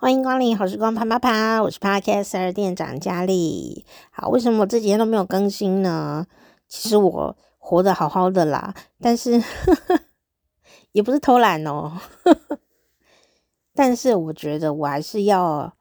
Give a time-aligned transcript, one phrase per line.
[0.00, 3.84] 欢迎光临好时光啪啪啪，我是 Podcaster 店长佳丽。
[4.12, 6.24] 好，为什么我这几天都没有更新呢？
[6.68, 10.00] 其实我活得好好的啦，但是呵 呵
[10.92, 12.60] 也不是偷懒哦呵呵。
[13.74, 15.74] 但是我觉得我还是要，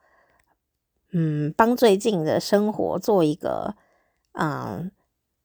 [1.11, 3.75] 嗯，帮最近的生活做一个，
[4.31, 4.91] 嗯，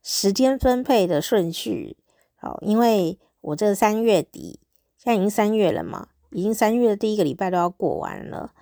[0.02, 1.98] 时间分配的顺序。
[2.36, 4.61] 好，因为我这三月底，
[4.96, 8.54] 现在已经三月了嘛，已经三月的第一个礼拜都要过完了。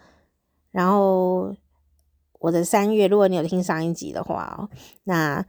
[0.70, 1.54] 然后
[2.38, 4.68] 我的三月，如果你有听上一集的话，
[5.04, 5.44] 那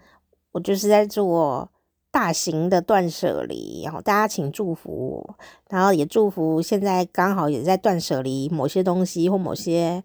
[0.52, 1.72] 我就是在做
[2.12, 5.36] 大型的断舍离，然后大家请祝福我，
[5.70, 10.04] 然后也祝福现在刚好也在断舍离某些东西或某些，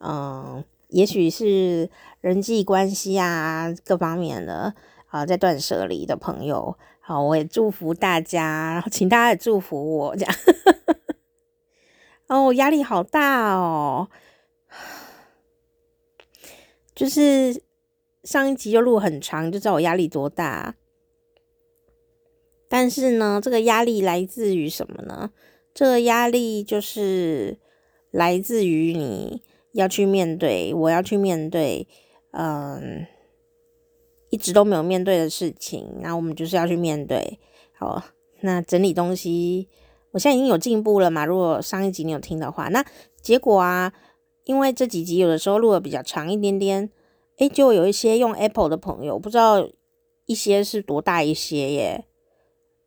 [0.00, 1.88] 嗯，也许是
[2.20, 4.74] 人际关系啊各方面的
[5.06, 10.34] 啊，在断舍离的朋友，好，我也祝福大家，然后请大家也祝福我这样，
[12.28, 14.08] 哦，压力好大哦。
[16.96, 17.62] 就是
[18.24, 20.74] 上一集就录很长，就知道我压力多大。
[22.68, 25.30] 但是呢，这个压力来自于什么呢？
[25.74, 27.58] 这个压力就是
[28.10, 31.86] 来自于你要去面对，我要去面对，
[32.32, 33.06] 嗯，
[34.30, 35.98] 一直都没有面对的事情。
[36.00, 37.38] 那我们就是要去面对。
[37.74, 38.02] 好，
[38.40, 39.68] 那整理东西，
[40.12, 41.26] 我现在已经有进步了嘛？
[41.26, 42.82] 如果上一集你有听的话，那
[43.20, 43.92] 结果啊。
[44.46, 46.88] 因为这几集有的时候录的比较长一点点，
[47.38, 49.68] 诶，就有一些用 Apple 的朋友，不知道
[50.26, 52.04] 一些是多大一些耶。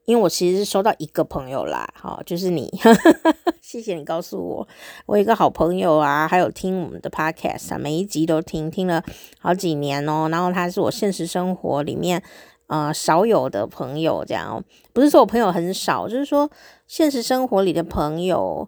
[0.05, 2.67] 因为我其实是收到一个朋友啦，好，就是你，
[3.61, 4.67] 谢谢你告诉我，
[5.05, 9.03] 我一个好朋友啊，还有听我们的 Podcast 啊，每一集都听，听了
[9.37, 10.27] 好几年哦。
[10.31, 12.23] 然后他是我现实生活里面
[12.67, 14.63] 呃少有的朋友，这样，
[14.93, 16.49] 不是说我朋友很少，就是说
[16.87, 18.67] 现实生活里的朋友，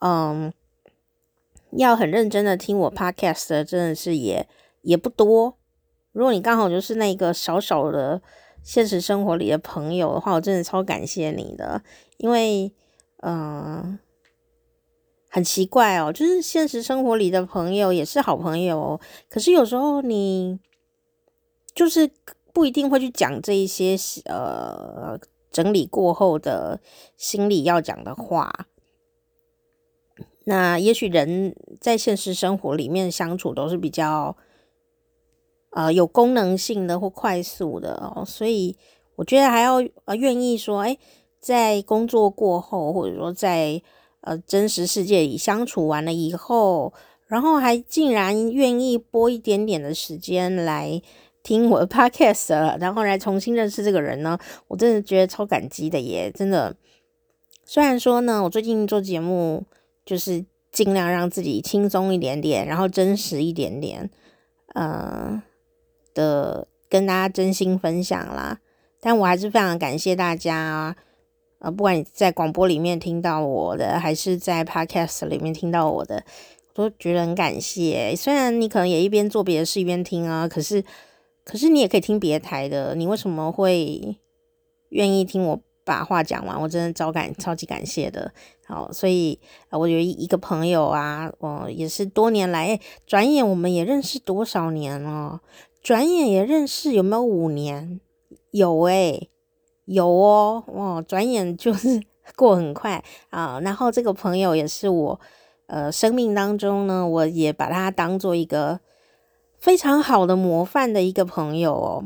[0.00, 0.52] 嗯。
[1.72, 4.48] 要很认真的听我 podcast 的，真的是也
[4.82, 5.56] 也不多。
[6.12, 8.20] 如果你刚好就是那个少少的
[8.62, 11.82] 现实生活里的朋友的话，我真的超感谢你的。
[12.16, 12.72] 因为，
[13.22, 13.98] 嗯、
[15.30, 20.58] 很奇怪哦，就是现实生活里的朋友也是好朋友，可是有时候你
[21.74, 22.10] 就是
[22.52, 25.18] 不一定会去讲这一些呃
[25.52, 26.80] 整理过后的
[27.16, 28.66] 心里要讲的话。
[30.50, 34.36] 那也许人在现实生活里面相处都是比较，
[35.70, 38.76] 呃，有功能性的或快速的哦，所以
[39.14, 40.98] 我觉得还要呃愿意说，诶，
[41.38, 43.80] 在工作过后，或者说在
[44.22, 46.92] 呃真实世界里相处完了以后，
[47.28, 51.00] 然后还竟然愿意拨一点点的时间来
[51.44, 54.36] 听我的 podcast 了，然后来重新认识这个人呢，
[54.66, 56.74] 我真的觉得超感激的耶，真的。
[57.64, 59.64] 虽然说呢，我最近做节目。
[60.10, 64.10] 就是尽量让自己轻松一点点，然后真实一点点，
[64.74, 65.40] 呃
[66.12, 68.58] 的跟大家真心分享啦。
[68.98, 70.96] 但我还是非常感谢大家，
[71.60, 76.24] 呃，不管你在广播里面听到我的，还是在 Podcast 里面听到我的，
[76.74, 78.12] 我都觉得很感谢。
[78.16, 80.84] 虽然你可能也一边做别的事一边听啊，可是
[81.44, 84.16] 可是你也可以听别台的，你为什么会
[84.88, 85.60] 愿意听我？
[85.82, 88.32] 把话讲完，我真的超感超级感谢的。
[88.70, 95.40] 好，所以我有一个朋友啊，我也是多年来，转眼我们也认识多少年了？
[95.82, 98.00] 转眼也认识有没有五年？
[98.52, 99.28] 有诶、
[99.86, 102.00] 有哦，哦，转眼就是
[102.36, 103.58] 过很快啊。
[103.60, 105.20] 然后这个朋友也是我
[105.66, 108.78] 呃生命当中呢，我也把他当做一个
[109.58, 112.04] 非常好的模范的一个朋友哦。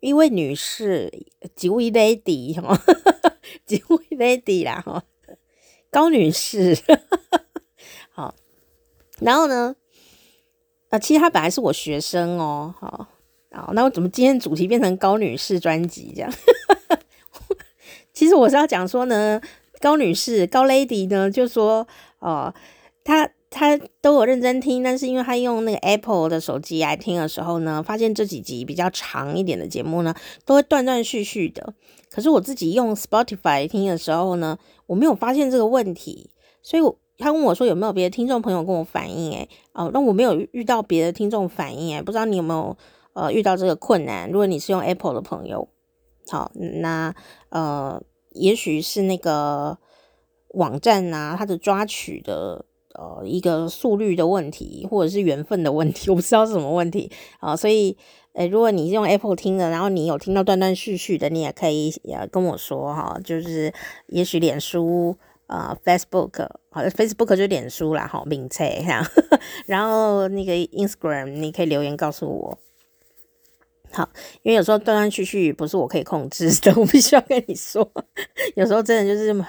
[0.00, 1.12] 一位女士，
[1.54, 2.76] 几位 lady 哈，
[3.64, 5.04] 几位 lady 啦哈，
[5.90, 6.78] 高女士，
[8.12, 8.34] 好，
[9.20, 9.74] 然后呢，
[10.90, 13.08] 啊，其实她本来是我学生哦，好，
[13.50, 16.32] 好，那我怎么今天主题变成高女士专辑这样？
[18.14, 19.40] 其实我是要讲说呢，
[19.80, 21.86] 高女士，高 lady 呢，就说
[22.20, 22.54] 哦，
[23.04, 23.30] 她。
[23.50, 30.14] 他都有认真听，但是因为他用那个 Apple 的手机来听的时候呢，发现这几集比较长一点的节目呢，
[30.44, 31.74] 都会断断续续的。
[32.08, 36.30] 可是我自己用 Spotify 听的时候呢，我没有发现这个问题，
[36.62, 42.76] 所以我他问我说有没有别的听众朋友跟我反映，诶，哦，那我没有遇到别的听众反映，诶，不知道你有没有
[43.14, 44.30] 呃遇到这个困难？
[44.30, 45.68] 如果你是用 Apple 的朋友，
[46.28, 47.12] 好，那
[47.48, 49.76] 呃，也许是那个
[50.50, 52.64] 网站啊，它的抓取的。
[52.94, 57.54] 呃，一个速率的问题，或者是缘分的问题，我不知道是什么问题啊。
[57.56, 57.96] 所以，
[58.32, 63.18] 呃，如果你是用 Apple 听的，然后你有听到断断续续的，你也可以也跟我说哈。
[63.22, 63.72] 就是，
[64.08, 65.16] 也许脸书
[65.46, 69.06] 啊 Facebook，好，Facebook 就脸书啦，好，名称这样，
[69.66, 72.58] 然后那个 Instagram 你可以留言告诉我。
[73.92, 74.08] 好，
[74.42, 77.88] 因为有时候断断续续不是我可以控制的，我必须要跟你说，
[78.54, 79.44] 有时候真的就是这么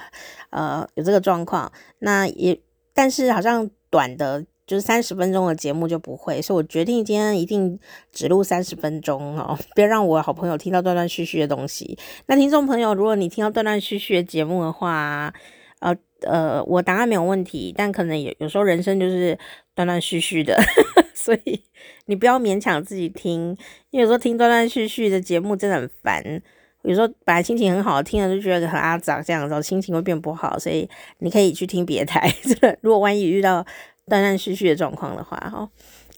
[0.50, 1.70] 呃有这个状况。
[2.00, 2.60] 那也，
[2.94, 7.78] 但是好像短的，就是三十分钟的节目就不会，所以我决定今天一定
[8.12, 11.98] 只录三十分钟哦， 别让我好朋友听到断断续续的东西。
[12.26, 15.32] 那听众朋友，如果你听到断断续续的节目的话，
[15.80, 19.36] 呃呃，我答案没有问题，但可能有有时候人生就是
[19.74, 20.58] 断断续续的。
[21.14, 21.62] 所以
[22.06, 23.56] 你不要勉强自己听，
[23.90, 26.42] 因为有时候听断断续续的节目真的很烦。
[26.82, 30.58] 有时候本来心情很好，听了就觉得很阿杂，这样子心情会变不好。
[30.58, 30.88] 所以
[31.18, 32.32] 你可以去听别台。
[32.82, 33.64] 如果万一遇到
[34.06, 35.68] 断断续续的状况的话，哈，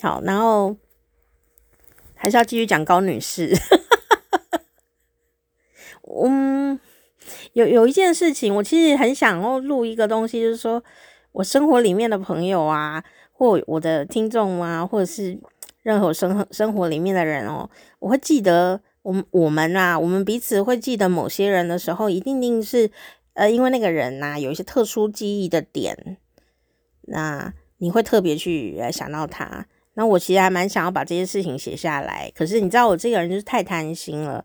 [0.00, 0.76] 好，然后
[2.14, 3.54] 还是要继续讲高女士。
[6.22, 6.78] 嗯，
[7.54, 10.82] 有有一件事情，我其实很想要录一个东西，就是说
[11.32, 13.04] 我生活里面的朋友啊。
[13.36, 15.36] 或我的听众啊，或者是
[15.82, 17.68] 任何生生活里面的人哦，
[17.98, 22.90] 我会记得我们我们啊，我们彼此会记得某些人的时候，一定定是
[23.34, 26.16] 呃，因为那个人呐、有一些特殊记忆的点，
[27.02, 29.66] 那你会特别去想到他。
[29.94, 34.44] 那我其实还蛮想要把这些事情写下来，可是你知道我这个人就是太贪心了，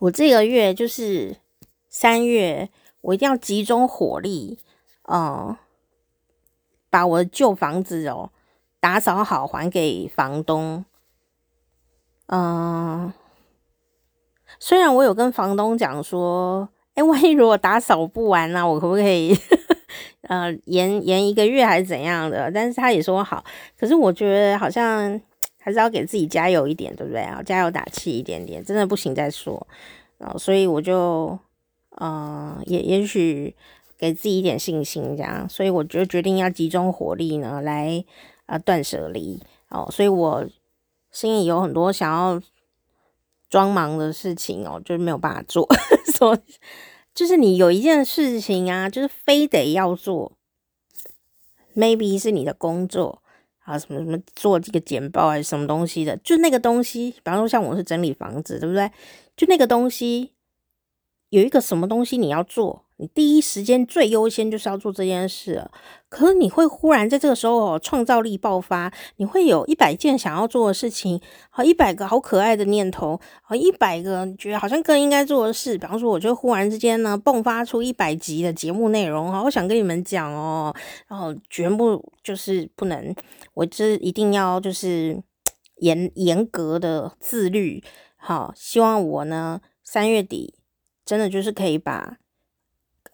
[0.00, 1.36] 我这个月就是
[1.88, 2.70] 三月，
[3.02, 4.58] 我一定要集中火力，
[5.04, 5.56] 嗯。
[6.90, 8.32] 把我的旧房子哦
[8.80, 10.86] 打扫好，还给房东。
[12.28, 13.12] 嗯，
[14.58, 19.36] 虽然我有跟房东讲说，哎，万一如果打扫不完呢，我可不可以
[20.28, 22.50] 呃延延一个月还是怎样的？
[22.50, 23.44] 但是他也说好。
[23.78, 25.20] 可是我觉得好像
[25.60, 27.42] 还是要给自己加油一点，对不对啊？
[27.42, 29.66] 加油打气一点点，真的不行再说。
[30.18, 31.38] 然后所以我就
[32.00, 33.54] 嗯，也也许。
[34.00, 38.04] 给自己一点信心，这样，所以我就决定要集中火力呢，来
[38.46, 39.88] 啊断舍离哦。
[39.90, 40.46] 所以我
[41.10, 42.40] 心里有很多想要
[43.48, 45.68] 装忙的事情哦，就是没有办法做。
[46.14, 46.36] 所
[47.14, 50.32] 就是你有一件事情啊，就是非得要做
[51.74, 53.22] ，maybe 是你的工作
[53.64, 58.90] 啊，什么什么做这个简报还是什么东西的，就那个东西，比方说像我是整理房子，对不对？
[59.36, 60.32] 就那个东西
[61.30, 62.84] 有一个什么东西你要做。
[63.00, 65.64] 你第一时间最优先就是要做这件事，
[66.08, 75.78] 可是你会忽然在这个时候，创造力爆发，你会有一百件想要做的事情，好一百个好可爱的念头，好一百个觉得好像更应该做的事。
[75.78, 80.74] 比方说，我就忽然之间呢，迸发出一百集的节目内容，好，我想跟你们讲哦，
[81.06, 83.14] 然后全部就是不能，
[83.54, 85.22] 我这一定要就是
[85.76, 87.80] 严严格的自律，
[88.16, 90.54] 好，希望我呢三月底
[91.04, 92.18] 真的就是可以把。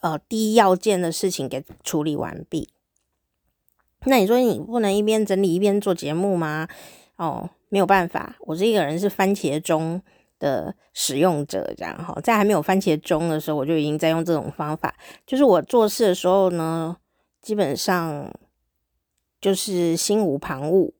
[0.04, 2.68] 呃，第一要件的事情给处理完毕。
[4.04, 6.68] 那你说你不能一边整理一边做节目吗？
[7.16, 10.02] 哦，没有办法，我这个人是番茄钟
[10.38, 14.94] 的使用者，这样哈，在还没有番茄钟的时候，我就已经在用这种方法。
[15.26, 16.98] 就是我做事的时候呢，
[17.40, 18.30] 基本上
[19.40, 20.92] 就是心无旁骛，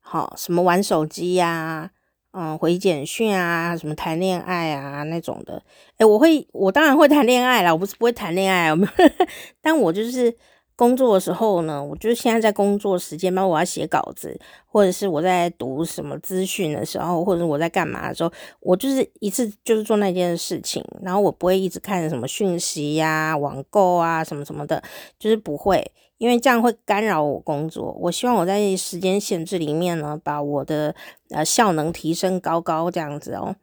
[0.00, 1.92] 好，什么玩手机呀、
[2.32, 5.62] 嗯，回简讯啊，什么谈恋爱啊那种的，
[5.98, 8.70] 诶，我会，我当然会谈恋爱啦，我不是不会谈恋爱，
[9.60, 10.34] 但我就是
[10.74, 24.82] 工作的时候呢，我就现在在工作时间，包括我要写稿子，或者是我在读什么资讯的时候，或者我在干嘛的时候，我就是一次就是做那件事情，然后我不会一直看什么讯息呀、网购啊什么什么的，
[25.18, 25.92] 就是不会。
[26.18, 30.94] 因为这样会干扰我工作，我希望我在时间限制里面呢，把我的
[31.30, 33.56] 呃效能提升高高这样子哦。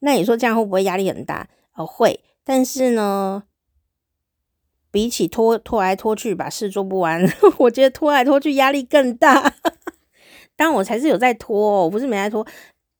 [0.00, 1.48] 那你说这样会不会压力很大？
[1.74, 3.44] 呃，会，但是呢，
[4.92, 7.20] 比起拖拖来拖去把事做不完，
[7.58, 9.54] 我觉得拖来拖去压力更大。
[10.54, 12.46] 但我才是有在拖哦，我不是没在拖，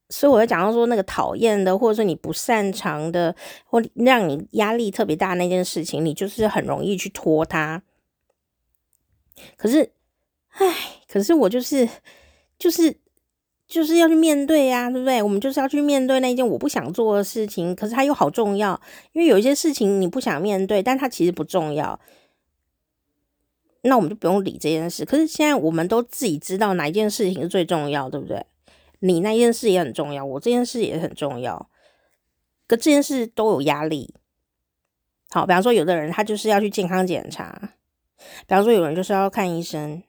[0.09, 7.83] 所以我会讲到说那个讨厌的，或者说你不擅长的，或让你压力特别大那件事情，你就是很容易去拖它。
[9.57, 9.93] 可是，
[10.53, 10.67] 唉，
[11.07, 11.89] 可是我就是，
[12.59, 12.97] 就是，
[13.73, 15.23] 就是要去面对呀，对不对？
[15.23, 18.79] 我们就是要去面对那件我不想做的事情，可是它又好重要，
[19.13, 21.99] 因为有一些事情你不想面对，但它其实不重要，
[23.81, 25.07] 那我们就不用理这件事。
[25.07, 28.45] 可是现在我们都自己知道哪一件事情是最重要，对不对？
[29.01, 31.71] 你那件事也很重要，我这件事也很重要，
[32.67, 34.15] 可这件事都有压力。
[35.31, 37.73] 好，比方说，有的人他就是要去健康检查。
[38.47, 40.03] 比方说，有人就是要看医生，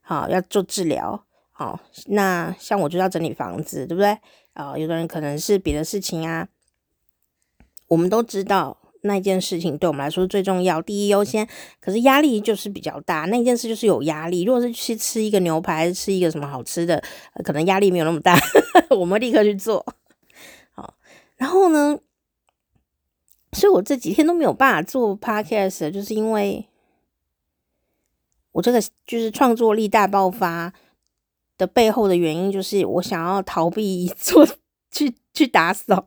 [0.00, 1.26] 好，要做治疗，
[1.62, 4.18] 好，那像我就要整理房子，对不对？
[4.54, 6.48] 啊，有的人可能是别的事情啊。
[7.86, 11.48] 我们都知道那件事情对我们来说最重要，第一优先。
[11.78, 14.42] 可是压力就是比较大，那件事就是有压力。
[14.42, 17.00] 如果是去吃一个牛排，吃一个什么好吃的，
[17.44, 18.36] 可能压力没有那么大，
[18.90, 19.86] 我们立刻去做。
[20.72, 20.94] 好，
[21.36, 21.96] 然后呢，
[23.52, 26.66] 所以我这几天都没有办法做 podcast，就是因为
[28.50, 30.72] 我这个就是创作力大爆发
[31.58, 34.46] 的背后的原因，就是我想要逃避 做
[34.90, 36.06] 去去打扫。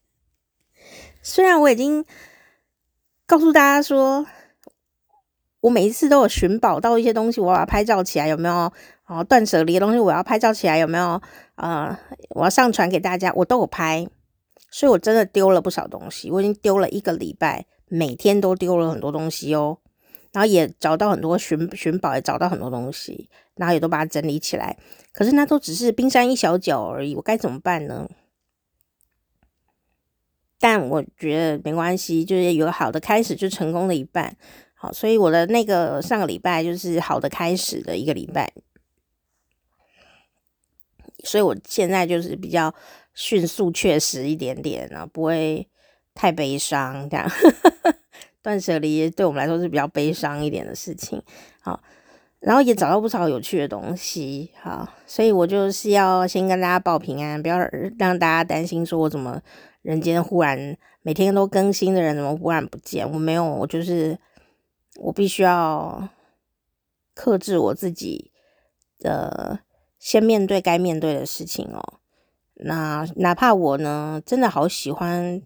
[1.22, 2.04] 虽然我已经
[3.26, 4.26] 告诉大家说，
[5.60, 8.72] 我每一次都有寻宝到一些东西，我要拍照起来有没有？
[9.06, 11.20] 然后断舍离的东西我要拍照起来有没有？
[11.56, 11.96] 呃，
[12.30, 14.06] 我要上传给大家，我都有拍。
[14.70, 19.78] 所以我真的丢了不少东西，我已经丢了一个礼拜，每天都丢了很多东西哦。
[20.36, 24.76] 然后也找到很多寻寻宝，也找到很多东西，然后也都把它整理起来。
[25.10, 28.06] 可是那都只是冰山一小角而已，我该怎么办呢？
[30.60, 34.36] 但我觉得没关系，就是有好的开始就成功了一半。
[34.74, 38.52] 好，所以我的那个上个礼拜就是好的开始的一个礼拜，
[41.24, 42.74] 所以我现在就是比较
[43.14, 45.66] 迅速、确实一点点啊，不会
[46.14, 47.26] 太悲伤这样。
[48.46, 51.20] 断舍离对我们来说是比较悲伤一点的事情。
[51.60, 51.82] 好，
[52.38, 54.52] 然后也找到不少有趣的东西。
[54.62, 57.58] 好，所以我就是要先跟大家报平安，不要
[57.98, 59.42] 让大家担心说我怎么。
[59.82, 63.08] 人间忽然每天都更新的人怎么忽然不见？
[63.12, 64.18] 我没有，我就是
[64.96, 66.08] 我必须要
[67.14, 68.32] 克制我自己
[68.98, 69.60] 的，
[70.00, 72.00] 先面对该面对的事情哦。
[72.54, 75.40] 那哪怕我呢，真的好喜欢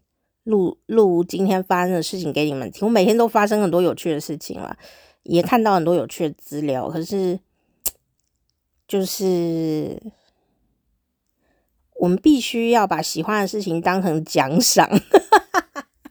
[0.44, 2.86] 录录今天发生的事情给你们听。
[2.86, 4.76] 我每天都发生很多有趣的事情了，
[5.22, 7.38] 也看到很多有趣的资料，可是
[8.86, 10.00] 就是。
[11.96, 14.88] 我们必须要把喜欢的事情当成奖赏，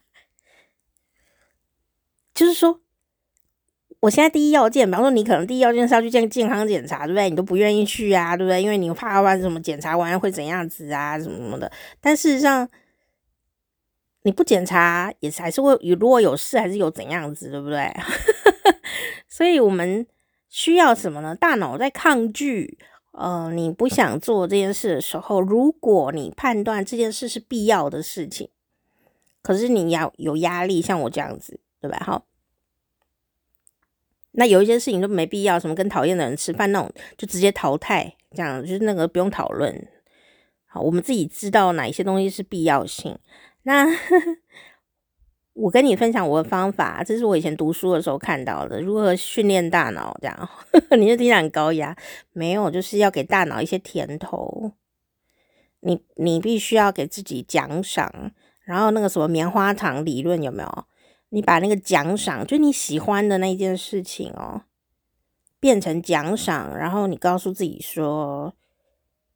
[2.32, 2.80] 就是说，
[4.02, 7.28] 我现在第一要件，比方说你可能第一要件是要去健健康检查，对不对？
[7.28, 8.62] 你都不愿意去啊，对不对？
[8.62, 11.72] 因为你怕万一什么检查完会怎样子啊，什么什么的。
[12.00, 12.70] 但事实上，
[14.24, 17.92] 你不检查也是还是会，如果有事还是有怎样子，对不对？
[19.28, 20.06] 所以我们
[20.50, 21.36] 需要什么呢？
[21.36, 22.78] 大脑在抗拒。
[23.12, 28.50] 呃，你不想做这件事的时候，如果你判断这件事是必要的事情，
[29.42, 32.02] 可是你要有压力，像我这样子，对吧？
[32.06, 32.26] 好，
[34.34, 39.88] 那有一些事情都没必要，什么跟讨厌的人吃饭那种，就直接淘汰，这样就是那个不用讨论。
[40.66, 43.18] 好，我们自己知道哪一些东西是必要性。
[43.64, 43.86] 那。
[45.54, 50.50] 我跟你分享我的方法，这是我以前读书的时候看到的，如何训练大脑，这样
[50.98, 51.94] 你就听起来很高压，
[52.32, 54.72] 没有，就是要给大脑一些甜头，
[55.82, 58.32] 你你必须要给自己奖赏，
[58.64, 60.86] 然后那个什么棉花糖理论有没有？
[61.30, 64.62] 你把那个奖赏，就你喜欢的那件事情哦，
[65.60, 68.54] 变成奖赏，然后你告诉自己说。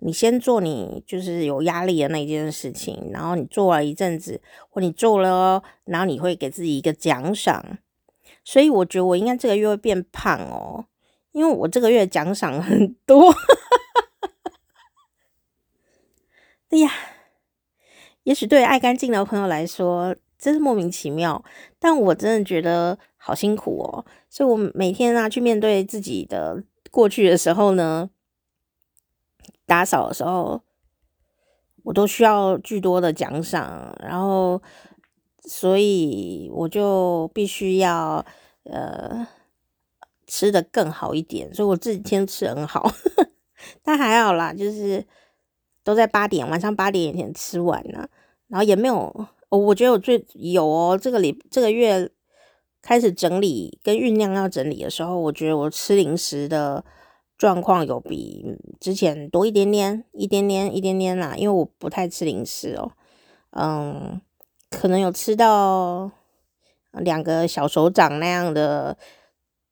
[0.06, 7.78] 你先做你就是有压力的那一件事情，然后你做了一阵子，或你做了，然后你会给自己一个奖赏。
[8.44, 10.86] 所以我觉得我应该这个月会变胖哦，
[11.32, 13.34] 因为我这个月奖赏很多。
[16.70, 16.92] 哎呀，
[18.24, 21.42] 也许对爱干净的朋友来说真是莫名其妙，
[21.80, 24.06] 但我真的觉得好辛苦哦。
[24.30, 28.10] 所以我每天啊去面对自己的过去的时候呢。
[29.66, 30.62] 打扫的时候，
[31.84, 34.62] 我都需要巨多的奖赏，然后，
[35.46, 38.26] 所以我就必须要
[38.64, 39.28] 呃
[40.28, 42.90] 吃得更好一点，所以我这几天吃很好，
[43.84, 45.06] 但还好啦，就是
[45.84, 48.10] 都在八点晚上八点以前吃完了，
[48.48, 52.10] 然后也没有，我觉得我最有哦，这个礼这个月
[52.82, 56.86] 开始整理跟酝酿要整理的时候，我觉得我吃零食的。
[57.38, 58.46] 状况有比
[58.80, 61.36] 之前多一点点，一点点，一点点啦。
[61.36, 62.92] 因为我不太吃零食哦，
[63.52, 64.22] 嗯，
[64.70, 66.12] 可能有吃到
[66.92, 68.98] 两个小手掌那样的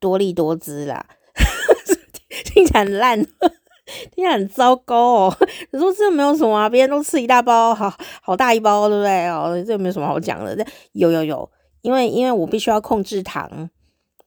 [0.00, 1.06] 多利多滋啦，
[2.44, 5.36] 听起来很烂，听起来很糟糕哦。
[5.70, 9.28] 你说这没有什么啊，别人都吃一大包，好好大一包，对不对？
[9.28, 10.54] 哦，这没有什么好讲的。
[10.54, 11.50] 这有有有，
[11.80, 13.70] 因为因为我必须要控制糖，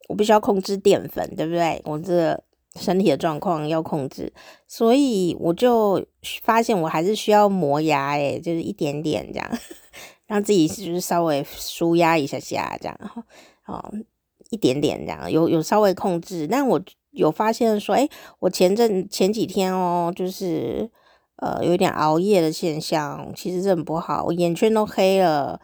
[0.08, 1.80] 我必须要控制淀粉，对不对？
[1.86, 2.42] 我这。
[2.76, 4.34] 身体的状况要控制，
[4.68, 6.06] 所以我就
[6.44, 9.50] 发现我还是需要磨牙，诶，就是一点点这样，
[10.28, 13.00] 让自己就是稍微舒压一下下这样，
[13.66, 13.92] 哦，
[14.50, 16.48] 一点点这样，有有稍微控制。
[16.48, 20.92] 但我有发现说，诶，我前阵前几天哦，就是
[21.38, 25.60] 呃有点熬夜的现象，其实这很不好，我眼圈都黑了，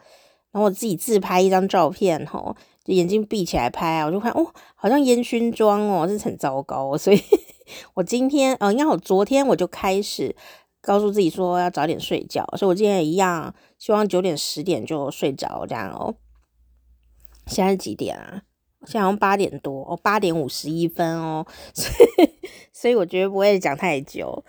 [0.50, 6.96] 然后我自己自拍一张照片，吼，眼睛闭起来拍啊，我就看哦，好像烟熏妆哦，这是很糟糕。
[6.98, 7.20] 所以
[7.94, 10.34] 我今天，呃，应该我昨天我就开始
[10.80, 16.14] 告诉自己说要早点睡觉，所以我今天也一样，希望九点十点就睡着这样哦。
[17.46, 18.42] 现在几点啊？
[18.84, 22.30] 现在好像八点多哦，八点五十一分哦， 所以
[22.72, 24.44] 所以我觉得不会讲太久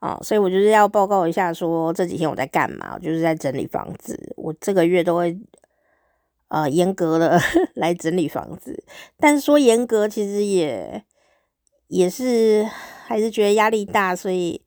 [0.00, 5.38] 啊，所以我就是要报告一下说这几天我在干嘛，就是在整理房子，我这个月都会
[6.48, 7.40] 呃严格的
[7.74, 8.84] 来整理房子，
[9.18, 11.04] 但说严格其实也
[11.88, 12.64] 也是
[13.06, 14.62] 还是觉得压力大，所以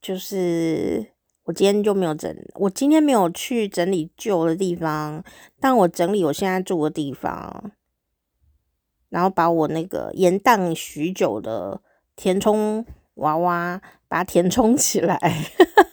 [0.00, 1.06] 就是
[1.44, 5.24] 我今天就没有整，我今天没有去整理旧的地方，
[5.60, 7.72] 但我整理我现在住的地方。
[9.08, 11.82] 然后把我那个延宕许久的
[12.16, 12.82] 填充
[13.16, 15.18] 娃娃，把它填充起来，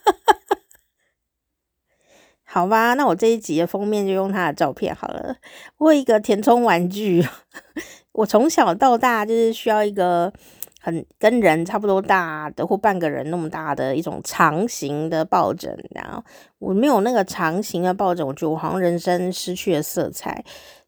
[2.51, 2.95] 好吧？
[2.95, 5.35] 那我这一集的封面就用他的照片好了。
[5.77, 7.23] 我一个填充玩具，
[8.13, 10.33] 我从小到大就是需要一个
[10.81, 15.77] 很跟人差不多大的或半个人那么大的一种长形的抱枕。
[15.91, 16.23] 然后
[16.57, 20.43] 我没有那个长形的抱枕，我觉得我好像人生失去了色彩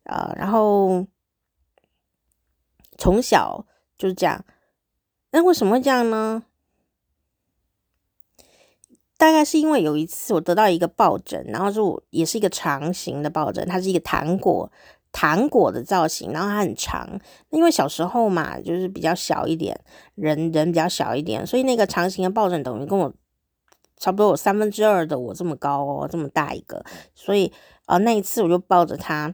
[0.06, 0.36] 啊、呃。
[0.38, 1.06] 然后。
[2.98, 3.66] 从小
[3.98, 4.46] 就是这样，
[5.32, 6.44] 那为什么会这样呢？
[9.22, 14.72] 大概是因为有一次我得到一个抱枕，然后是我也是一个长形的抱枕，它是一个糖果
[15.12, 17.08] 糖果的造型，然后它很长。
[17.52, 19.80] 因为小时候嘛，就是比较小一点，
[20.16, 23.14] 人人比较小一点，所以那个长形的抱枕等于跟我
[23.98, 26.84] 差不多有三分之二的我这么高哦，这么大一个。
[27.14, 27.46] 所以
[27.86, 29.32] 啊、呃，那一次我就抱着它。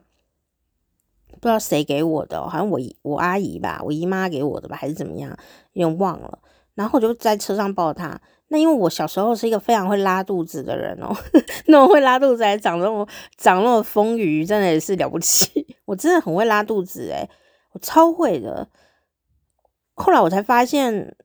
[1.40, 5.30] 不知道谁给我的，好像我我阿姨吧，我姨妈给我的吧，还是怎么样，
[5.72, 6.40] 有点忘了。
[6.74, 8.20] 然后我就在车上抱他。
[8.50, 11.16] 那因为我小时候是一个非常会拉肚子的人哦，
[11.68, 15.76] 那么会拉肚子还长那么长那么丰腴，真的也是了不起。
[15.86, 17.30] 我真的很会拉肚子诶，
[17.74, 18.70] 我超会的。
[19.94, 21.16] 后来我才发现，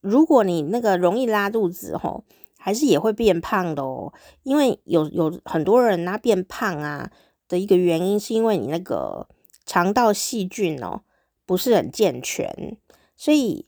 [0.00, 2.24] 如果你那个容易拉肚子吼，
[2.58, 4.12] 还是也会变胖的哦。
[4.42, 7.10] 因为有有很多人他变胖啊。
[7.46, 9.28] 的一个原因是因为你那个
[9.66, 11.02] 肠道细菌哦
[11.44, 12.78] 不是很健全，
[13.18, 13.66] 所以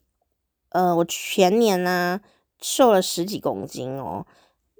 [0.71, 2.23] 呃我前年呢
[2.61, 4.27] 瘦了十几公斤哦，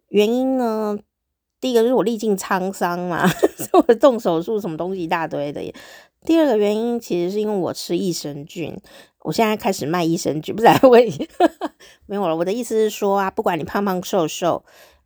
[0.09, 0.99] 原因呢
[1.61, 3.29] 第一个就是我历尽沧桑嘛，
[3.73, 5.61] 我动手术什么东西一大堆的，
[6.25, 8.77] 第二个原因其实是因为我吃益生菌，
[9.21, 11.29] 我现在开始卖益生菌，不是来问你，
[12.07, 12.37] 没有了。
[12.37, 14.65] 我的意思是说啊，不管你胖胖瘦瘦，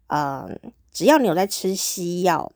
[0.08, 0.48] 呃，
[0.92, 2.50] 只要你有在吃西药，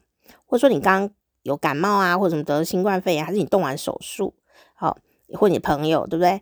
[0.44, 1.10] 或者说你刚
[1.42, 4.34] 有感冒啊，或者什么得了新冠肺炎，还是你动完手术，
[4.74, 4.98] 好，
[5.34, 6.40] 或你朋友，对不对？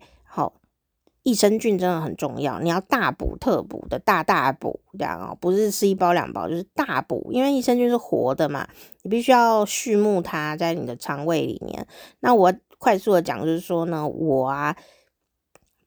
[1.22, 8.68] 益生菌真的很重要，你要大补特补的大大补，这样哦，不是吃一包两包，就是大补，因为益生菌是活的嘛，
[9.02, 11.86] 你必须要畜牧它在你的肠胃里面。
[12.20, 14.76] 那我快速的讲，就是说呢，我啊。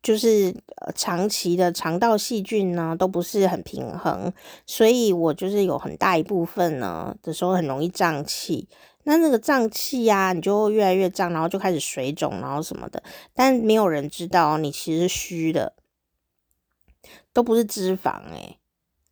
[0.05, 4.31] 就是呃，长期的肠道细菌呢都不是很平衡，
[4.67, 8.67] 所以我就是有很大一部分呢的时候很容易胀气。
[9.05, 13.01] 那那个胀气呀，你就越来越胀，然后就开始水肿，然后什么的。
[13.33, 15.73] 但没有人知道你其实虚的，
[17.33, 18.59] 都不是脂肪诶、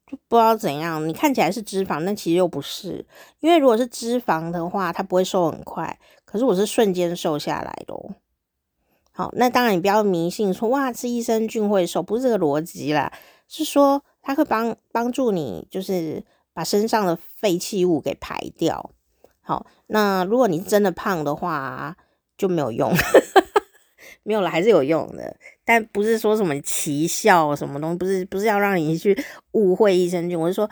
[0.06, 1.08] 就不知道怎样。
[1.08, 3.04] 你看起来是脂肪，但其实又不是。
[3.40, 8.14] 因为如果是脂肪的话，它不会瘦很快，可是我是瞬间瘦下来的哦。
[9.16, 13.14] 好，那当然你不要迷信说哇，吃益生菌会瘦，不是这个逻辑啦，
[13.48, 18.90] 是说它会帮帮助你，就是把身上的废弃物给排掉。
[19.42, 21.96] 好，那如果你真的胖的话
[22.36, 22.92] 就没有用，
[24.24, 29.16] 没有了还是有用的，但不是说什么奇效什么东西，不是不是要让你去
[29.52, 30.68] 误会益生菌，我是说，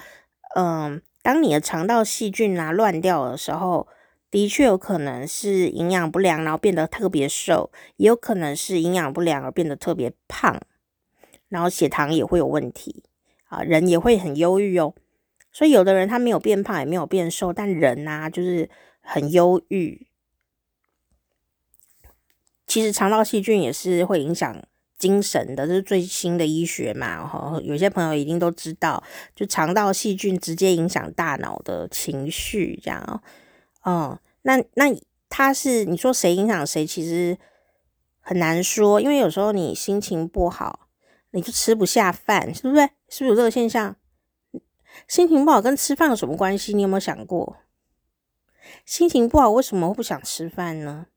[0.56, 3.88] 嗯，当你的肠道细菌啊乱掉的时候。
[4.32, 10.60] 的确有可能是营养不良，然后变得特别瘦，也有可能是营养不良而变得特别胖，
[11.50, 13.04] 然后血糖也会有问题
[13.50, 14.96] 啊，人也会很忧郁哦。
[15.52, 18.70] 所以有的人他没有变胖，也没有变瘦，但人呐就是
[19.02, 20.08] 很忧郁。
[22.65, 24.63] 其实肠道细菌也是会影响
[24.98, 27.28] 精神的，这是最新的医学嘛。
[27.28, 29.04] 哈，有些朋友一定都知道，
[29.36, 33.20] 就肠道细菌直接影响大脑的情绪，这样哦。
[33.84, 34.86] 哦，那那
[35.30, 37.38] 他是你说谁影响谁，其实
[38.20, 40.88] 很难说，因为有时候你心情不好，
[41.32, 42.89] 你就吃不下饭，是不是？
[43.10, 43.96] 是不是有这个现象？
[45.08, 46.74] 心情不好跟吃饭有什么关系？
[46.74, 47.58] 你有没有想过？
[48.86, 51.08] 心情不好为什么会不想吃饭呢？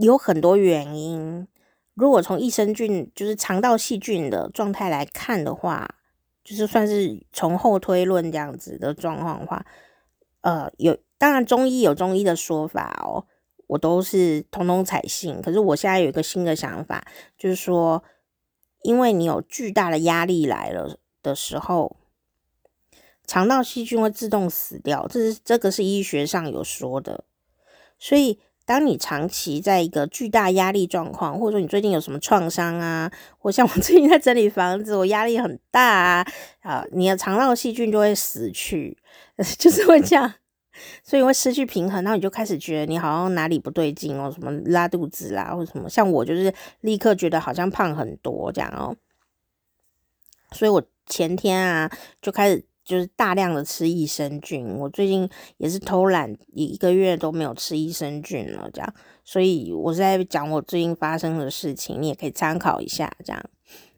[0.00, 1.48] 有很多原因。
[1.94, 5.96] 如果从益生菌，就是肠道细菌的状态来看的话。
[6.46, 9.66] 就是算是从后推论这样子的状况的话，
[10.42, 13.26] 呃，有当然中医有中医的说法哦，
[13.66, 15.42] 我都是通通采信。
[15.42, 17.04] 可是我现在有一个新的想法，
[17.36, 18.04] 就是说，
[18.82, 21.96] 因为你有巨大的压力来了的时候，
[23.26, 27.24] 肠道细菌会自动死掉，这是这个是医学上有说的，
[27.98, 28.38] 所以。
[28.66, 36.26] 当你长期在一个巨大压力状况，或者说你最近有什么创伤啊，或像我最近在整理房子，我压力很大啊，
[36.62, 38.98] 啊，你的肠道细菌就会死去，
[39.56, 40.34] 就是会这样，
[41.04, 48.96] 所以会失去平衡，然后你就开始觉得你好像哪里不对劲哦，什么拉肚子啦，或者什么，像我就是立刻觉得好像胖很多这样哦，
[50.50, 52.66] 所以我前天啊就开始。
[52.86, 58.94] 就是大量的吃益生菌，我最近也是偷懒，一个月都没有吃益生菌了，这样，
[59.24, 63.50] 所以我是在讲我最近发生的事情，你也可以参考一下，这样，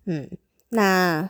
[0.06, 0.30] 嗯，
[0.70, 1.28] 那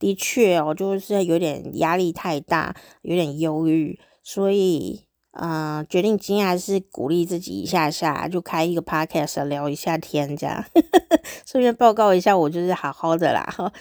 [0.00, 10.64] 的确哦，就是有点压力太大，有点忧郁，所以，嗯、决定今天还是鼓励自己一下下，就开一个 podcast 聊一下天，这样，
[11.46, 13.72] 顺便报告一下，我就是好好的啦，哈，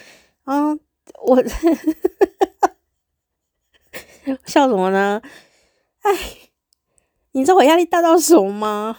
[0.46, 0.80] 嗯。
[1.22, 1.42] 我
[4.46, 5.22] 笑什么呢？
[6.02, 6.12] 哎，
[7.32, 8.98] 你知道我压力大到什么吗？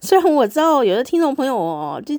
[0.00, 2.14] 虽然我知道有的听众朋友哦，就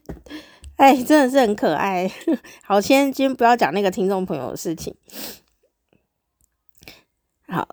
[0.78, 2.12] 哎真的是很可爱。
[2.63, 4.95] 好，先今天不要讲那个听众朋友的事情。
[7.47, 7.67] 好，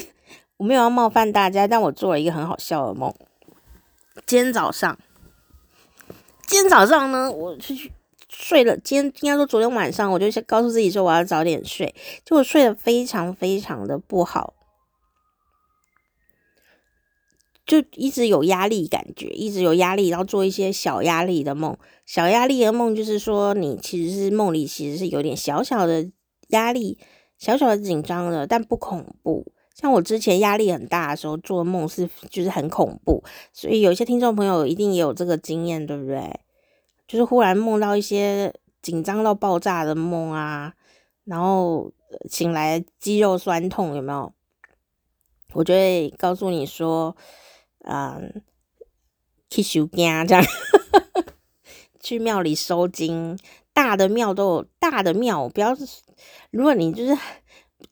[0.58, 3.14] 我没有要冒犯大家，但我做了一个很好笑的梦。
[4.26, 4.98] 今天早上，
[6.46, 7.92] 今天早上呢，我去。
[8.42, 14.54] 睡了，今天应该说昨天晚上，我就先告诉自己说我要早点睡，结果睡得非常非常的不好，
[17.64, 21.78] 就一直有压力感觉，一直有压力，然后做一些小压力的梦。
[22.04, 26.10] 小压力的梦就是说，你其实是梦里其实是有点小小的
[26.48, 26.98] 压力，
[27.38, 29.52] 小小的紧张的，但不恐怖。
[29.72, 36.40] 像我之前压力很大的时候做梦是就是很恐怖，所以有些听众朋友一定也有这个经验，对不对？
[37.12, 40.72] 就是忽然梦到一些紧张到爆炸的梦啊，
[41.24, 41.92] 然后
[42.26, 44.32] 醒来肌肉酸痛，有没有？
[45.52, 47.14] 我就会告诉你说，
[47.80, 48.42] 嗯，
[49.50, 50.42] 去收惊这样，
[52.00, 53.38] 去庙里收经。
[53.74, 55.76] 大的庙都有大的庙，不要。
[56.50, 57.18] 如果你就是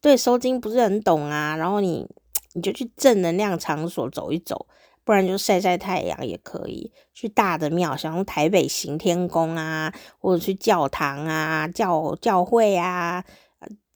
[0.00, 2.08] 对收经不是很懂啊，然后你
[2.54, 4.66] 你就去正能量场所走一走。
[5.02, 13.24] 不然就晒晒太阳也可以，去大的庙，像台北行天宫啊，或者去教堂啊、教教会啊，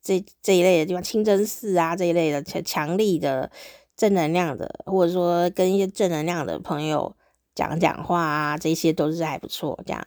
[0.02, 3.50] 这这一类的地方，清真寺啊这一类的强强力的
[3.96, 7.14] 正能量的，或者说跟一些正能量的朋友
[7.54, 9.78] 讲讲话啊，这些都是还不错。
[9.86, 10.06] 这样，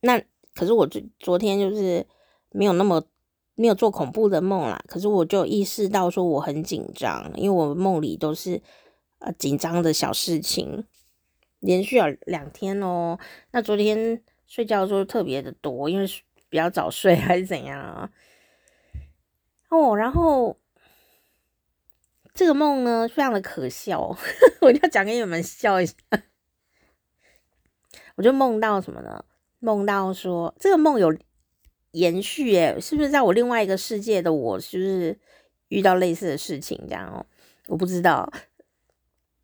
[0.00, 0.20] 那
[0.54, 2.06] 可是我昨昨天就是
[2.50, 3.04] 没有那么。
[3.60, 8.62] 没有做恐怖的梦啦，可是我就意识到说我很紧张，因为我梦里都是
[9.18, 10.86] 呃紧张的小事情，
[11.58, 13.18] 连续有两天哦。
[13.50, 16.06] 那昨天睡觉的时候特别的多，因为
[16.48, 18.10] 比较早睡还是怎样啊？
[19.68, 20.56] 哦，然后
[22.32, 24.16] 这个梦呢非常的可笑，
[24.62, 25.94] 我就讲给你们笑一下。
[28.14, 29.22] 我就梦到什么呢？
[29.58, 31.14] 梦到说这个梦有。
[31.92, 35.18] 延续诶，是不是在我另外一个世界的我，就是
[35.68, 37.26] 遇到类似的事情这样哦？
[37.66, 38.32] 我不知道，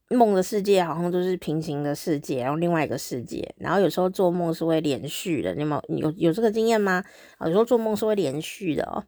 [0.09, 7.05] 梦的世界好像都是平行的世界，然后另外一个世界，然后有时候做梦是会连续的，你有有有这个经验吗？
[7.39, 9.05] 啊，有时候做梦是会连续的哦。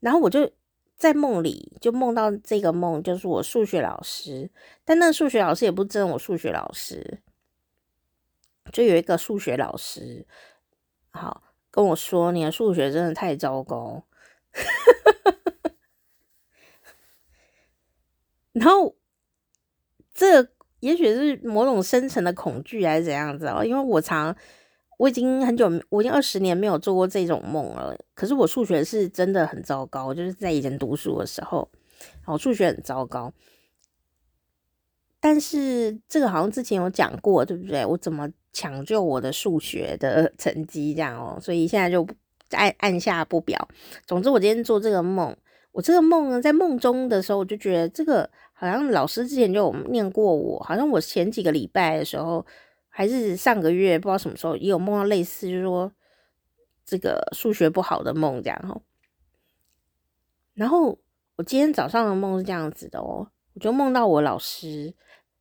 [0.00, 0.50] 然后我就
[0.96, 4.50] 在梦里就梦到这个梦，就是我数学老师，
[4.84, 7.22] 但那数学老师也不真我数学老师，
[8.70, 10.26] 就有一个数学老师，
[11.10, 11.42] 好。
[11.72, 14.04] 跟我说，你的数学真的太糟糕，
[18.52, 18.94] 然后
[20.12, 20.46] 这
[20.80, 23.64] 也许是某种深层的恐惧还是怎样子哦？
[23.64, 24.36] 因为我常
[24.98, 27.98] 我已经很久，我已经二十年没有做过这种梦了。
[28.14, 31.66] 可是我数学是真的很糟糕，就是在以前读书的时候，
[32.26, 33.32] 我数学很糟糕。
[35.18, 37.86] 但是这个好像之前有讲过，对不对？
[37.86, 41.38] 我怎么抢救我的数学的 成绩这样哦？
[41.40, 42.06] 所以现在就
[42.50, 43.68] 按按下不表。
[44.06, 45.34] 总之，我今天做这个梦，
[45.72, 52.44] 我这个梦呢，在梦中的时候，我就觉得这个好像老师之前就有念过我，好像我前几个礼拜的时候，
[52.88, 55.90] 还是上个月不知道什么时候也有梦到类似，就是说
[56.84, 58.82] 这个数学不好的梦这样哦。
[60.54, 60.98] 然后
[61.36, 64.94] 我今天早上的梦是这样子的哦，我就梦到我老师。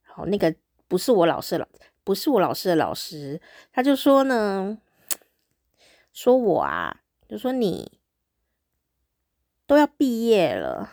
[0.03, 0.53] 好，那个
[0.87, 1.67] 不是我老师了，
[2.03, 3.39] 不是我老师的老师，
[3.71, 4.77] 他就说呢，
[6.11, 7.99] 说我啊，就说你
[9.67, 10.91] 都要毕业了，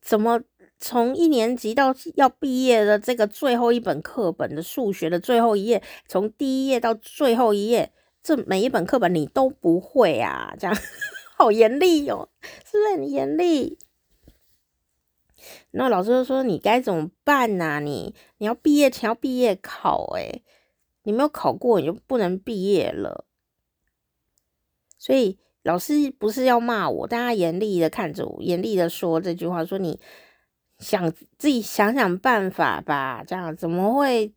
[0.00, 0.42] 怎么
[0.78, 10.54] 从一年级到要毕业的这个最后一本课本的数学的最后一页，从第一页到最后一页，这每一本课本你都不会啊？
[10.58, 10.76] 这样
[11.36, 12.28] 好严厉哦，
[12.64, 13.78] 是不是很严厉？
[15.72, 17.80] 然后老师就说：“你该怎么办呐、啊？
[17.80, 20.42] 你你要毕业前要毕业考，诶，
[21.04, 23.24] 你没有考过，你就不能毕业了。
[24.98, 29.98] 所以老师不是要骂我，但他严厉的看着我，严厉的说这句话：说你
[30.78, 33.24] 想自己想想办法吧。
[33.26, 34.34] 这样怎么会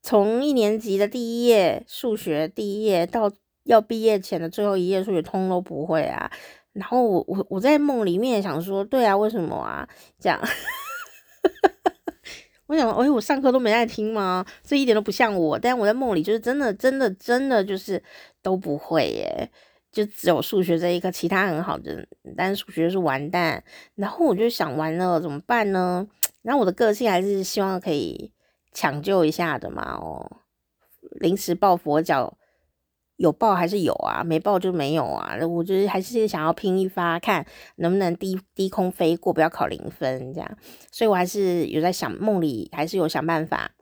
[0.00, 3.32] 从一年级的第一页数学第一页到
[3.64, 6.30] 要毕业前的最后一页数学通都不会啊？”
[6.72, 9.88] 然后我我我在梦里面想说，对啊，为什么啊？
[10.20, 10.40] 这样，
[12.66, 14.44] 我想，哎，我上课都没在听吗？
[14.62, 15.58] 这一点都不像我。
[15.58, 18.02] 但我在梦里就是真的，真的，真的就是
[18.42, 19.50] 都不会耶，
[19.90, 23.64] 就只有数学这一科，其他很好的，但数学是完蛋。
[23.96, 26.06] 然后我就想，完了怎么办呢？
[26.42, 28.30] 然后我的个性还是希望可以
[28.72, 30.38] 抢救一下的嘛，哦，
[31.18, 32.37] 临时抱佛脚。
[33.18, 35.36] 有报还是有啊，没报就没有啊。
[35.46, 40.58] 我就是还是想要拼一发，看能不能低低空飞过，不要考零分这样。
[40.90, 43.72] 所以我还是有在想，梦里还是有想办法。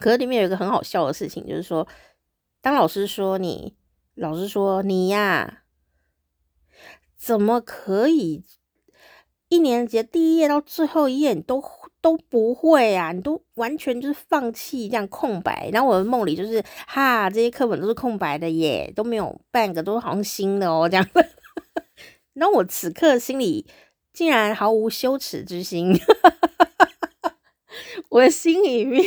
[0.00, 1.86] 可是里面有一个很好笑的事情，就是说，
[2.60, 3.76] 当老师说你，
[4.14, 5.62] 老师说你呀，
[7.16, 8.44] 怎么可以
[9.48, 11.62] 一年级第一页到最后一页你都。
[12.08, 21.06] 都不会啊，你都完全就是放弃这样空白，然后我的梦里就是哈，这些课本都是空白的耶，都没有半个，都好像新的哦这样。
[22.32, 23.66] 然后我此刻心里
[24.14, 25.94] 竟然毫无羞耻之心，
[28.08, 29.04] 我的心里面，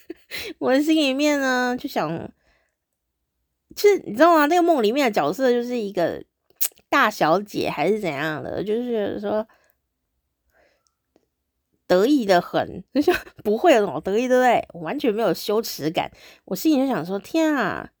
[0.60, 2.30] 我的心里面呢就想，
[3.74, 4.44] 其实你知道吗？
[4.44, 6.22] 那个梦里面的角色就是一个
[6.90, 9.46] 大小姐还是怎样的，就是说。
[11.94, 14.66] 得意的很， 就像不会有得意，对不对？
[14.80, 16.10] 完全没有羞耻感，
[16.46, 17.92] 我心里就想说：天啊！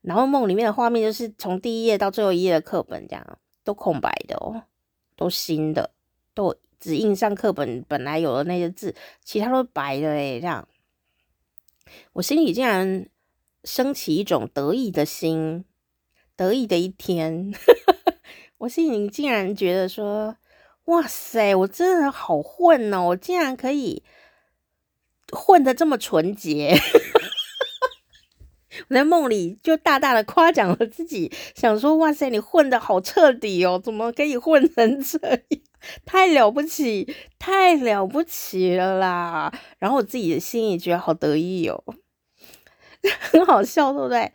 [0.00, 4.62] 然后梦里面的画面就是从第一页到最后一页的课本，这样都空白的哦，
[5.14, 5.90] 都新的，
[6.32, 10.66] 都只印上课本本来有的那些字，其他都白的诶，这样，
[12.14, 13.06] 我心里竟然
[13.62, 15.64] 升起一种得意的心，
[16.34, 17.52] 得意的一天，
[18.58, 20.36] 我心里竟然觉得说。
[20.86, 23.02] 哇塞，我真的好混哦！
[23.08, 24.02] 我竟然可以
[25.30, 26.74] 混的这么纯洁，
[28.88, 33.80] 我在梦里就大大的夸奖了自己，想说：哇塞，你混的好彻底哦！
[33.82, 35.38] 怎么可以混成这样？
[36.04, 39.52] 太了不起，太了不起了啦！
[39.78, 41.82] 然后我自己的心里觉得好得意哦，
[43.20, 44.32] 很好笑，对不对？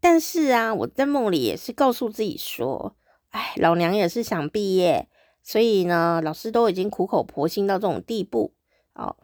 [0.00, 2.96] 但是啊，我在梦里也是告诉自己说：
[3.30, 5.08] 哎，老娘也是想毕业。
[5.48, 8.52] 所以呢，老师都已经苦口婆心到这种地步，
[8.94, 9.14] 哦，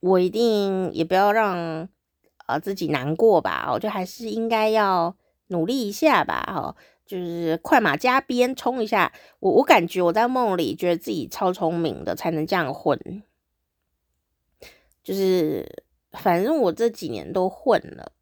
[0.00, 1.88] 我一定也不要让
[2.44, 9.10] 呃自己难过吧，我就还是应该要努力一下吧，哦，就是快马加鞭冲一下。
[9.40, 13.22] 我我感觉我在梦里觉得自己超聪明的，才能这样混，
[15.02, 18.12] 就是反正我这几年都混了，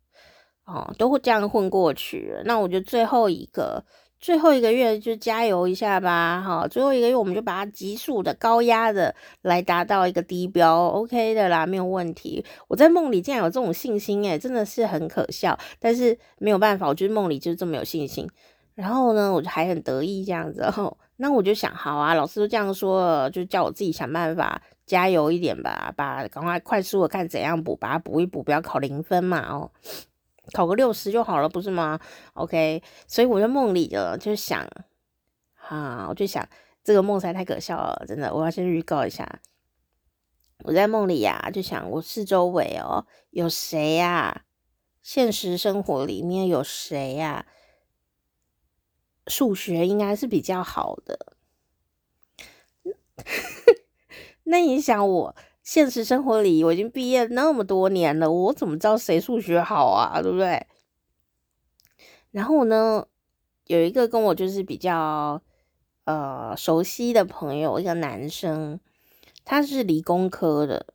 [0.66, 2.40] 哦，都会这样混过去。
[2.44, 3.84] 那我觉得最后一个。
[4.20, 12.44] 最后一个月就加油一下吧，哈，最后一个月我们就把它急速的、高压的来达到一个低标，OK 的啦，没有问题。
[12.68, 18.28] 我在梦里竟然有这种信心，诶，真的是很可笑，但是没有办法，我就是梦里就是这么有信心。
[18.74, 29.70] 然后呢，我就还很得意这样子，哦， 那我就想，好啊，老师都这样说了，就叫我自己想办法加油一点吧，把赶快快速的看怎样补，把它补一补，不要考零分嘛，哦。
[30.52, 31.98] 考个六十就好了，不是吗
[32.34, 34.66] ？OK，所以我在梦里的就想，
[35.68, 36.48] 啊，我就想
[36.82, 39.40] 这个梦实在太可笑了，真的，我要先预告一下。
[40.64, 44.44] 我在梦里呀、就想我四周围哦，有谁呀、
[45.00, 47.46] 现实生活里面有谁呀、
[49.26, 51.34] 数学应该是比较好的。
[54.44, 55.36] 那你想我？
[55.62, 60.20] 现实生活里，我已经毕业那么多年了，我怎么知道谁数学好啊？
[60.22, 60.66] 对不对？
[62.30, 63.06] 然后呢，
[63.66, 65.42] 有一个跟我就是比较
[66.04, 68.80] 呃熟悉的朋友，一个男生，
[69.44, 70.86] 他是理工科的。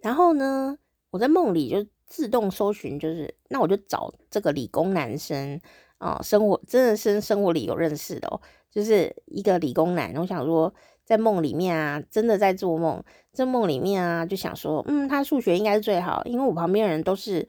[0.00, 0.78] 然后呢，
[1.10, 5.60] 我在梦里就自动搜寻，就是那我就找这个理工男生
[5.98, 10.14] 啊、生活真的是生活里有认识的哦，就是一个理工男。
[10.16, 10.72] 我想说，
[11.10, 17.48] 在梦里面啊，真的在做梦，在梦里面啊，就想说，嗯，他数学应该是最好，因为我旁边人都是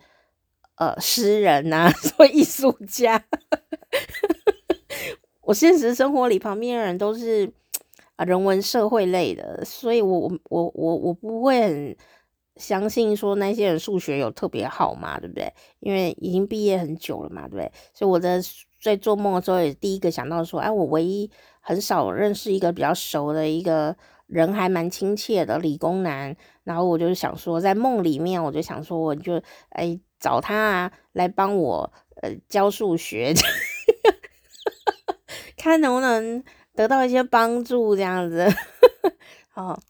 [0.77, 3.23] 呃诗人呐、啊， 所以艺术家。
[5.41, 7.53] 我现实生活里旁边的人都是
[8.15, 11.95] 啊人文社会类的，所以我我我我我不会很。
[12.57, 15.51] 相信说那些人数学有特别好嘛，对不对？
[15.79, 17.71] 因为已经毕业很久了嘛，对不对？
[17.93, 18.39] 所以我在
[18.79, 23.95] 在做梦的时候也第一个想到说，哎，我唯一很少认识一个比较熟的一个
[24.27, 26.35] 人，还蛮亲切的理工男。
[26.63, 33.33] 然后我就想说，在梦里面，我就想说，我就哎找他啊来帮我呃教数学，
[35.55, 36.43] 看能不能
[36.75, 38.47] 得到一些帮助，这样子，
[39.49, 39.79] 好。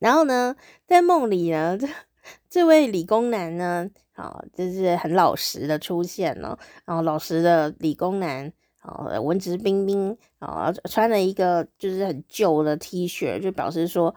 [0.00, 1.86] 然后呢，在梦里呢，这
[2.48, 8.50] 这位理工男呢，啊，就是很老实的出现了，然后老实的理工男，
[8.82, 14.14] 哦，文质彬彬，啊，穿了一个就是很旧的 T 恤，就表示说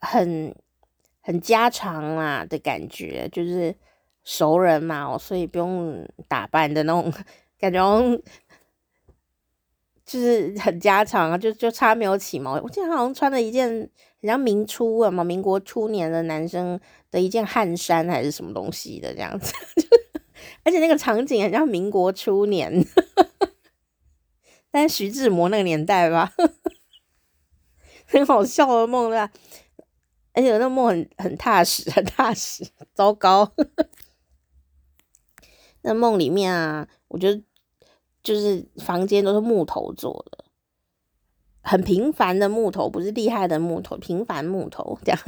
[0.00, 0.54] 很
[1.20, 3.74] 很家常啊的感觉，就是
[4.24, 7.12] 熟人嘛，所以不用打扮的那种
[7.58, 8.22] 感觉。
[10.04, 12.60] 就是很家常啊，就就差没有起毛。
[12.60, 13.68] 我记得好像穿了一件，
[14.20, 16.78] 很像明初啊嘛，民国初年的男生
[17.10, 19.54] 的一件汗衫还是什么东西的这样子，
[20.64, 22.84] 而且那个场景很像民国初年，
[24.70, 26.32] 但是徐志摩那个年代吧，
[28.06, 29.30] 很好笑的梦对吧？
[30.32, 32.66] 而且那梦很很踏实，很踏实。
[32.94, 33.52] 糟糕，
[35.82, 37.42] 那梦里面啊，我觉得。
[38.24, 40.44] 就是房间都是木头做的，
[41.60, 45.20] 很平凡的木头，不是厉害的木头，平凡木头这样。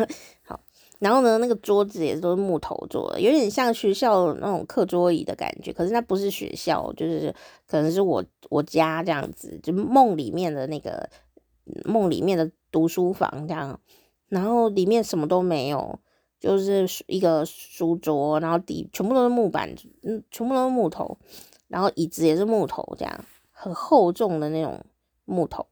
[0.45, 0.61] 好，
[1.05, 5.71] 然后呢，那个桌子也是都是木头做的，有点像学校那种课桌椅的感觉。
[5.71, 7.31] 可是那不是学校，就是
[7.67, 11.07] 可能是我我家这样子，就梦里面的那个
[11.85, 13.79] 梦里面的读书房这样。
[14.31, 16.01] 然后里面什么都没有，
[16.41, 21.19] 就是一个书桌，然后底全部都是木板，嗯，全部都是木头。
[21.69, 24.83] 然后椅子也是木头，这样很厚重的那种
[25.27, 25.67] 木头。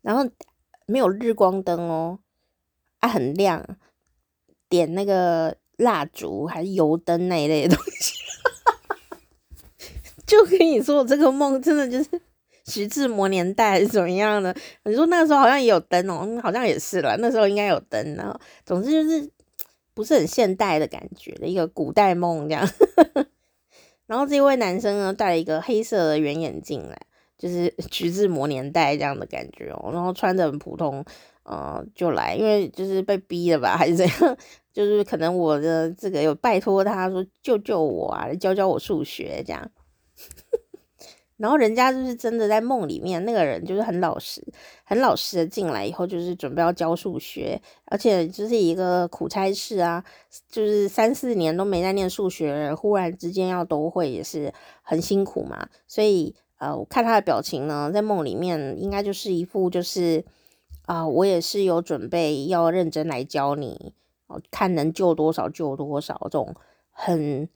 [0.00, 0.26] 然后
[0.86, 2.18] 没有日光灯哦，
[3.04, 3.62] 啊，很亮，
[4.70, 8.14] 点那个蜡烛还是油灯那一类的东西。
[10.26, 12.08] 就跟你说，我这个梦真的就是
[12.64, 14.56] 徐志摩年代还是怎么样的？
[14.84, 18.14] 你说那个时候好像也有灯哦，好像也是了，那时候应该有灯。
[18.14, 19.30] 然后总之就是
[19.92, 22.66] 不是很现代的感觉的一个古代梦这样。
[24.08, 26.98] 然后这位男生呢，戴了一个黑色的圆眼镜来，
[27.36, 29.90] 就是徐志摩年代这样的感觉哦。
[29.92, 31.04] 然后穿着很普通，
[31.44, 34.36] 呃，就来，因为就是被逼的吧，还是怎样？
[34.72, 39.70] 就是可能我的这个有拜托他说救救我啊，教教我数学这样。
[41.36, 44.40] 然后人家就是真的在梦里面，那个人就是很老实，
[44.84, 50.02] 很老实的进来以后，就是准备要教数学，而且就是一个苦差事啊，
[50.48, 55.68] 就是三四年都没在念数学，忽然之间要都会，也是很辛苦嘛。
[55.88, 60.24] 所以呃，我看他的表情呢，在梦里面应该就是一副就是
[60.86, 63.94] 啊、我也是有准备要认真来教你，
[64.50, 66.54] 看能救多少救多少这种
[66.90, 67.48] 很。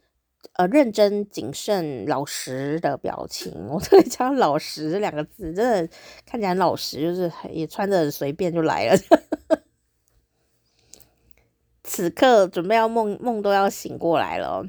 [0.53, 5.93] 呃，认真、谨慎、老实的表情， 我特别讲“老实”这两个字，真的
[6.25, 8.97] 看起来老实，就是也穿着随便就来了。
[11.83, 14.65] 此刻准备要梦梦都要醒过来了，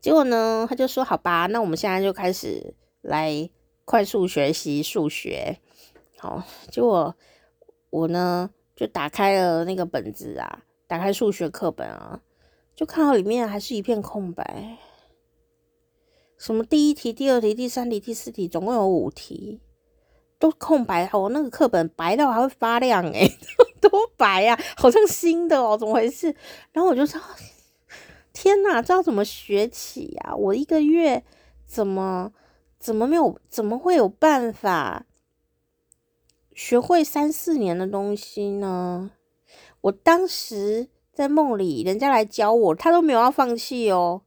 [0.00, 3.50] 结果呢，他就说：“好吧，那我们现在就开始来
[3.84, 5.58] 快速学习数学。”
[6.16, 7.14] 好，结果
[7.90, 12.20] 我呢就打开了那个本子啊，打开数学课本啊。
[12.76, 14.78] 就看到里面还是一片空白，
[16.36, 19.60] 什么第一题、第二题、第三题、第四题，总共有五题，
[20.38, 21.10] 都空白。
[21.12, 23.28] 我那个课本白到还会发亮诶，
[23.82, 26.32] 多白呀，好像新的哦，怎么回事？
[26.70, 27.20] 然后我就说：
[28.32, 30.36] 天哪，这要怎么学起呀？
[30.36, 31.24] 我一个月
[31.66, 32.32] 怎么
[32.78, 35.04] 怎么没有，怎么会有办法
[36.58, 39.12] 学会三四年的东西呢？
[39.82, 40.88] 我当时。
[41.12, 44.22] 在梦里，人家来教我，他都没有要放弃哦。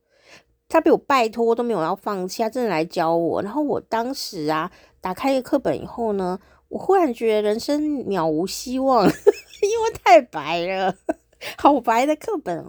[0.68, 3.41] 他被我拜托都没有要放弃，他真的来教我。
[3.41, 6.38] 然后我当时啊，打开一个课本以后呢，
[6.68, 10.93] 我忽然觉得人生渺无希望， 因为太白了，
[11.58, 12.66] 好白的课本。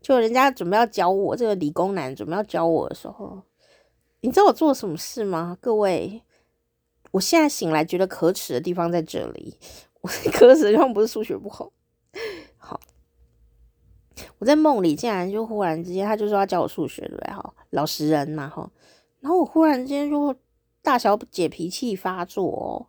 [0.00, 3.42] 就人家准备要教我，这个理工男准备要教我的时候，
[4.20, 5.58] 你知道我做了什么事吗？
[5.60, 6.22] 各位，
[7.12, 9.56] 我现在醒来觉得可耻的地方在这里。
[10.00, 11.70] 我 可耻的地方不是数学不好。
[12.56, 12.80] 好
[14.38, 17.32] 我在梦里竟然就忽然之间，他就说要教我数学，对不对？
[17.32, 18.70] 哈，老实人嘛，哈。
[19.20, 20.34] 然后我忽然之间就
[20.82, 22.88] 大小姐脾气发作，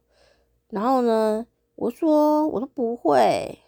[0.70, 1.46] 然后呢，
[1.76, 3.60] 我说我都不会，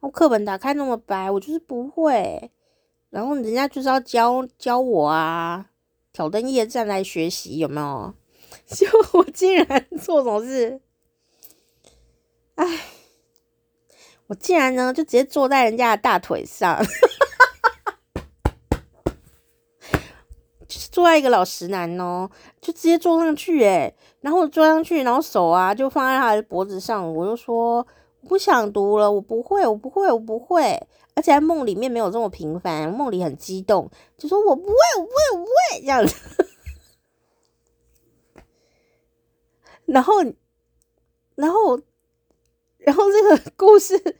[0.00, 2.50] 我课本打开那么白，我就是不会，
[3.08, 5.70] 然后人家就是要教教我啊，
[6.12, 8.14] 挑灯夜战来学习有没有？
[8.74, 10.80] 就我竟然做这种事，
[12.56, 12.80] 哎，
[14.26, 16.82] 我竟然呢就直接坐在人家的大腿上。
[20.66, 22.28] 就是坐在一个老实男哦，
[22.60, 27.76] 就直接坐上去诶，然后我坐上去，然后手啊就放在他的脖子上，我就说
[28.20, 30.72] 我不想读了，我不会，我不会，我不会，
[31.14, 33.88] 而且在梦里面没有这么频繁，梦里很激动，
[34.18, 36.16] 就说我不会，我不会，我不会这样子，
[39.86, 40.22] 然后，
[41.34, 41.80] 然后，
[42.78, 44.18] 然后这个故事，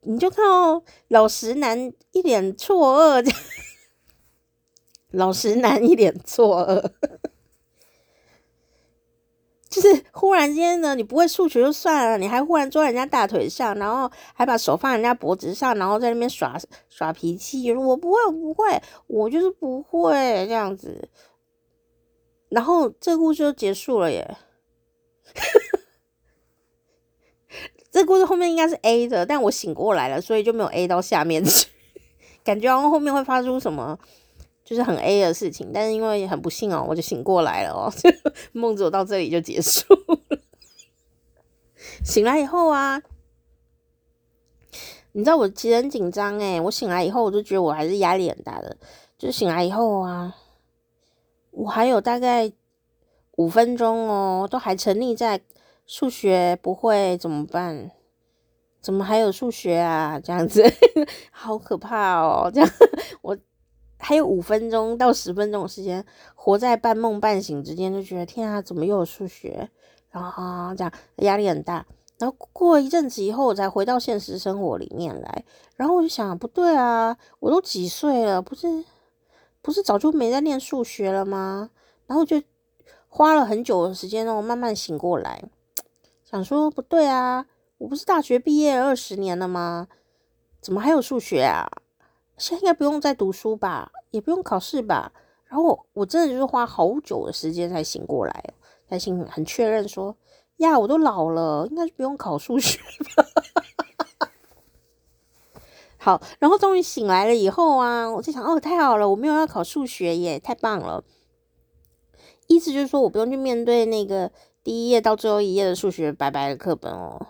[0.00, 3.34] 你就看到老实男一脸错愕。
[5.12, 6.90] 老实男一脸错愕，
[9.70, 16.58] 就是忽然间呢，你不会数学就算了，你还忽然坐人家大腿上，然后还把手放人家脖子上，然后在那边耍
[16.90, 20.10] 耍脾气，我不会，我不会，我就是不会
[20.46, 21.08] 这样子。
[22.48, 24.36] 然后这个故事就结束了耶。
[27.90, 31.66] 这个故事后面应该是 A 的，但我醒过来了，所以就没有 A 到下面去，
[32.44, 33.98] 感觉好像后面会发出什么。
[34.64, 37.90] 就是很 A 的事情，但是因为很不幸哦，我就醒过来了哦，
[38.52, 40.38] 梦只有到这里就结束了。
[42.04, 43.00] 醒来以后啊，
[45.12, 48.76] 你知道我其实很紧张诶，我醒来以后我就觉得我还是压力很大的。
[49.16, 50.36] 就是醒来以后啊，
[51.58, 52.52] 我还有大概
[53.36, 55.40] 五分钟哦，都还沉溺在
[55.86, 57.90] 数学不会怎么办？
[58.80, 60.20] 怎么还有数学啊？
[60.20, 60.62] 这样子
[61.32, 62.50] 好可怕哦！
[62.52, 62.70] 这样
[63.22, 63.36] 我。
[64.00, 66.06] 还有五分钟到十分钟的时间，
[66.36, 69.68] 活在半梦半醒之间，就觉得天啊，怎么又有数学？
[70.12, 71.84] 然后啊，这样压力很大。
[72.16, 75.44] 然后过一阵子以后，我才回到现实生活里面来。
[75.74, 78.68] 然后我就想，不对啊，我都几岁了，不是
[79.60, 81.70] 不是早就没在念数学了吗？
[82.06, 82.42] 然后就
[83.08, 85.42] 花了很久的时间，让我慢慢醒过来，
[86.24, 87.46] 想说不对啊，
[87.78, 89.88] 我不是大学毕业二十年了吗？
[90.60, 91.68] 怎么还有数学啊？
[92.36, 95.12] 现在应该不用再读书吧，也不用考试吧。
[95.46, 98.44] 然后我，我真的就是花好久的时间才醒过来，
[98.88, 100.16] 才醒很确认说
[100.58, 102.78] 呀，我都老了，应该是不用考数学
[103.16, 103.24] 吧。
[105.98, 111.04] 好，然后终于醒来了以后啊，我就想哦，太好了，我没有要考数学耶，太棒了。
[112.46, 114.30] 意思就是说我不用去面对那个
[114.62, 117.26] 第一页到最后一页的数学白白的课本哦。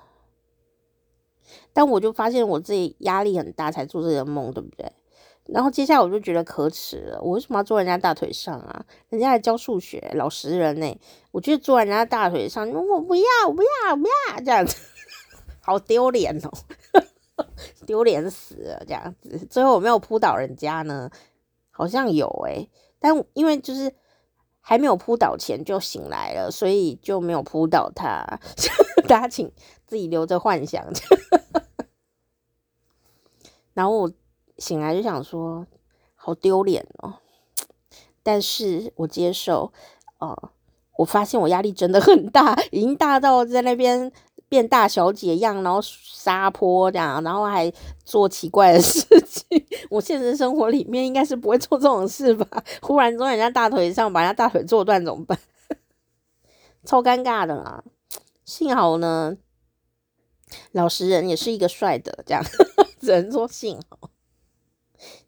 [1.73, 4.93] 但我就发现我自己压力很大，才做这个梦，对不对？
[5.47, 8.85] 然后接下来我就觉得可耻了，我为什么要坐人家大腿上啊？
[9.09, 11.01] 人家还教数学，老实人呢、
[11.31, 14.77] 我觉得坐人家大腿上，我不要，不要，不要，这样子，
[15.63, 16.51] 好丢脸哦，
[17.87, 19.39] 丢脸死了，这样子。
[19.51, 21.11] 最后我没有扑倒人家呢，
[21.71, 22.69] 好像有诶、
[22.99, 23.95] 但因为就是
[24.61, 28.25] 还没有扑倒前就醒来了，所以就没有扑倒他。
[29.09, 29.51] 大家请
[29.87, 30.85] 自己留着幻想。
[33.75, 34.13] 然后我。
[34.59, 35.65] 醒来就想说，
[36.17, 37.15] 好丢脸哦！
[38.25, 39.73] 但是我接受，
[40.19, 40.51] 哦、呃，
[40.97, 44.11] 我发现我压力真的很大，已经大到在那边
[44.49, 47.73] 变大小姐样，然后撒泼这样，然后还
[48.05, 49.47] 做奇怪的事情。
[49.91, 52.47] 我现实生活里面应该是不会做这种事吧？
[52.81, 55.39] 忽然坐人家大腿上，把人家大腿坐断怎么办？
[56.85, 57.85] 超尴尬的啦！
[58.45, 59.37] 幸好呢，
[60.73, 62.43] 老实人也是一个帅的，这样
[63.01, 64.11] 只能说幸好。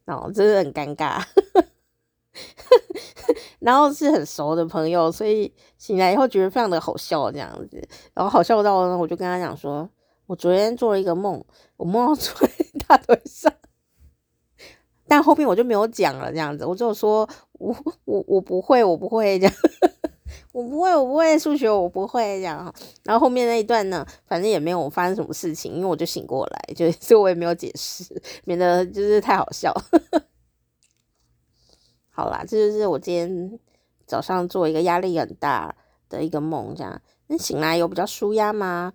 [0.06, 1.22] 哦，真的很尴尬，
[3.60, 9.88] 然后是很熟的朋友，所以醒来以后觉得非常的好笑这样子，然后好笑到呢，我就跟他讲说，
[10.26, 11.42] 我昨天做了一个梦，
[11.76, 12.52] 我梦到坐在
[12.86, 13.52] 大腿上，
[15.06, 19.54] 但后面我就没有讲了这样子，我只有说我我我不会，我不会这样。
[20.52, 22.72] 我不会，我不会数学，我不会这样。
[23.04, 28.04] 然后后面那一段呢，反正也没有发生什么事情，因为我就醒过来，就 所以我也没有解释，
[28.44, 29.72] 免得就是太好笑。
[32.10, 33.58] 好啦，这就是我今天
[34.06, 35.74] 早上做一个压力很大
[36.08, 37.00] 的一个梦，这样。
[37.28, 38.92] 那醒来有比较舒压吗？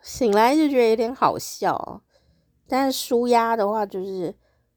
[0.00, 2.02] 醒来就觉得有点好笑，
[2.66, 4.34] 但是舒压的话就是。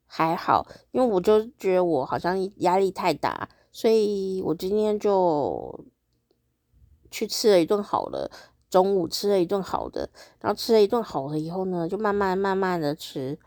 [0.10, 5.84] 还好，因为我就觉得我好像压力太大，所以我今天就
[7.12, 8.32] 去吃了一顿好的，
[8.70, 10.10] 中午吃了一顿好的，
[10.40, 13.38] 然后吃了一顿好的以后呢，就慢慢慢慢的吃，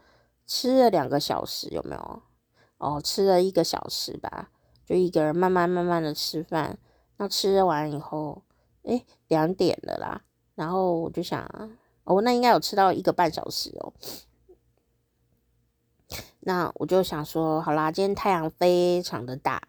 [0.50, 2.22] 吃了两个小时，有没有？
[2.78, 4.50] 哦，吃了一个小时吧，
[4.84, 6.76] 就一个人慢慢慢慢的吃饭。
[7.18, 8.42] 那吃完以后，
[8.82, 10.22] 诶，两点了啦。
[10.56, 11.48] 然后我就想，
[12.02, 13.92] 哦，那应该有吃到一个半小时哦。
[16.40, 19.62] 那我就想说，好啦，今天太阳非常的大，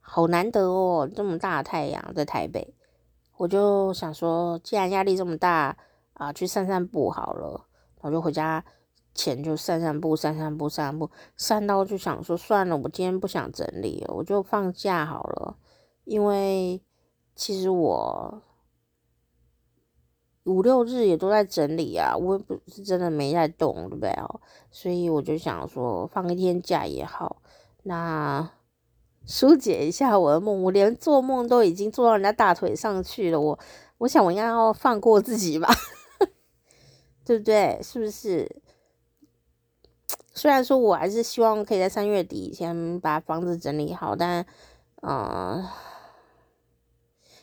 [0.00, 2.76] 好难得哦，这么大的太阳在台北。
[3.38, 5.76] 我就想说，既然压力这么大
[6.12, 7.64] 啊，去散散步好了。
[8.02, 8.64] 我就回家
[9.18, 15.56] 前就散散步，散散步，散散步，散到就想说，算了，我今天不想整理，我就放假好了。
[16.04, 16.80] 因为
[17.34, 18.40] 其实我
[20.44, 24.40] 五六日也都在整理啊，我也不是真的没在动，对不对哦？
[24.70, 27.42] 所以我就想说，放一天假也好，
[27.82, 28.48] 那
[29.26, 30.62] 疏解一下我的梦。
[30.62, 33.58] 我连做梦都已经做到人家大腿上去了，我
[33.98, 35.68] 我想我应该要放过自己吧，
[37.26, 37.80] 对不对？
[37.82, 38.62] 是不是？
[40.38, 44.46] 虽然说我还是希望可以在三月底以前把房子整理好，但
[45.02, 45.70] 嗯、呃，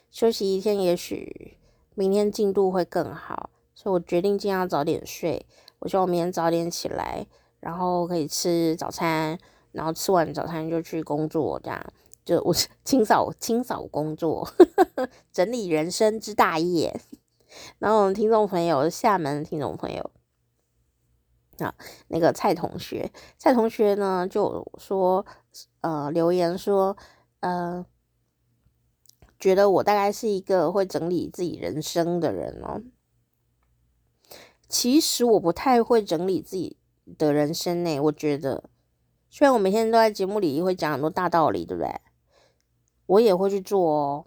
[0.10, 1.58] 休息一天，也许
[1.94, 5.46] 明天进度会更好，所以我决定尽量早点睡。
[5.80, 7.28] 我希望我明天早点起来，
[7.60, 9.38] 然后可以吃早餐，
[9.74, 11.86] 然后吃完早餐就去工作，这样
[12.24, 14.66] 就我清扫清扫工作呵
[14.96, 16.98] 呵， 整理人生之大业。
[17.78, 20.12] 然后我们听众朋友，厦门的听众朋友
[21.60, 21.74] 啊，
[22.08, 25.26] 那个蔡同学，蔡同学呢就说，
[25.82, 26.98] 呃，留言说，
[27.40, 27.86] 呃，
[29.40, 32.82] 觉得我大概是一个会整理自己人生的人哦。
[34.68, 36.78] 其实我不太会整理自己
[37.18, 38.00] 的人生呢。
[38.00, 38.70] 我觉得，
[39.30, 42.02] 虽然我每天都在节目里会讲很多大道理，对不对？
[43.06, 44.26] 我也会去做哦。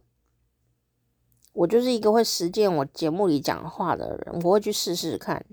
[1.54, 5.44] 我就是一个会实践我节目里讲话的人，我会去试试看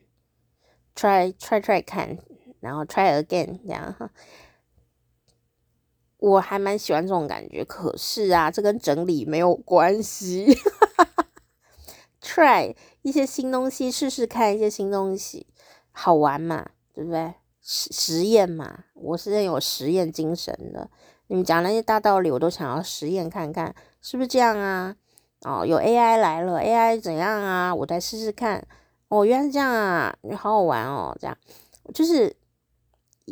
[0.96, 2.18] ，try try try 看，
[2.62, 4.12] 然后 try again 这样。
[6.18, 7.64] 我还蛮喜欢这种感觉。
[7.64, 10.58] 可是啊，这跟整理没有关系。
[12.20, 15.46] try 一些新东西，试试看一些新东西，
[15.92, 17.36] 好玩嘛，对不对？
[17.62, 20.90] 实实验嘛，我是有实验精神的。
[21.28, 24.96] 你们讲那些大道理，我都想要实验看看，是不是这样啊？
[25.42, 27.74] 哦，有 AI 来了，AI 怎样啊？
[27.76, 28.68] 我再试试看。
[29.10, 31.38] 哦，原来是这样啊，好好玩哦，这样
[31.94, 32.36] 就是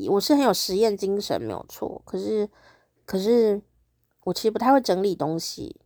[0.09, 2.01] 我是很有实验精神，没有错。
[2.05, 2.49] 可是，
[3.05, 3.61] 可是
[4.26, 5.80] 我其实不太会整理东西。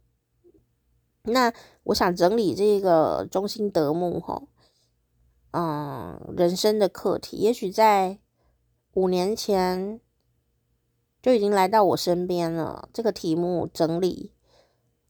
[1.24, 1.52] 那
[1.84, 4.42] 我想整理这个中心德目哈，
[5.52, 8.20] 嗯，人生的课题，也许在
[8.94, 10.00] 五年前
[11.22, 12.88] 就已经来到我身边了。
[12.94, 14.34] 这个题目整理，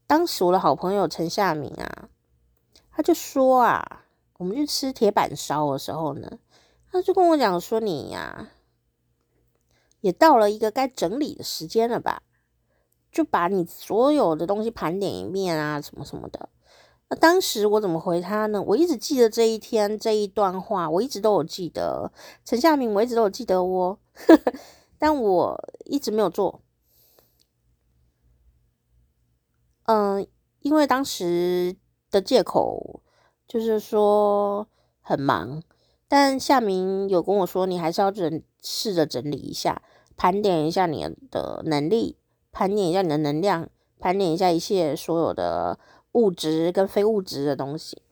[0.08, 2.08] 当时我的好朋友陈夏明啊，
[2.90, 4.06] 他就说啊，
[4.38, 6.38] 我们去吃铁板烧的时候呢，
[6.90, 8.50] 他就跟我讲说，你呀、
[10.00, 12.22] 也到了一个该整理的时间了吧。
[13.10, 16.50] 就把你所有的东西盘点一遍啊，什么什么的。
[17.08, 18.62] 那当时我怎么回他呢？
[18.62, 22.12] 我一直记得这一天这一段话，我一直都有记得。
[22.44, 23.98] 陈夏明，我一直都有记得哦，
[24.98, 26.60] 但我一直没有做。
[29.84, 30.24] 嗯，
[30.60, 31.74] 因为当时
[32.10, 33.00] 的借口
[33.48, 34.68] 就是说
[35.00, 35.62] 很忙，
[36.06, 39.82] 但夏明有跟我说，你还是要整试着整理一下，
[40.16, 42.16] 盘点一下你的能力。
[42.50, 43.68] 盘点一下你的能量，
[44.00, 45.78] 盘点一下一切所有的
[46.12, 48.02] 物质跟非物质的东西。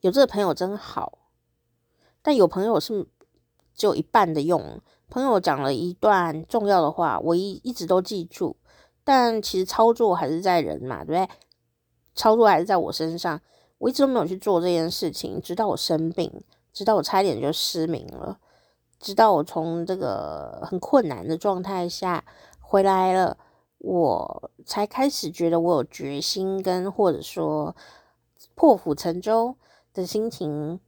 [0.00, 1.18] 有这个朋友真好，
[2.20, 3.06] 但有朋友是
[3.74, 4.82] 只有一半的用。
[5.08, 8.56] 朋友讲了一段重要的话，我一一直都记住，
[9.04, 11.28] 但其实操作还是在人嘛，对不对？
[12.14, 13.40] 操作还是在我身上，
[13.78, 16.42] 我一直都没有去做这件事情，直到我生病，
[16.72, 18.38] 直到我差一点就失明了。
[18.98, 22.24] 直到我从这个很困难的状态下
[22.60, 23.36] 回来了，
[23.78, 27.74] 我才开始觉得我有决心跟或者说
[28.54, 29.56] 破釜沉舟
[29.92, 30.78] 的心情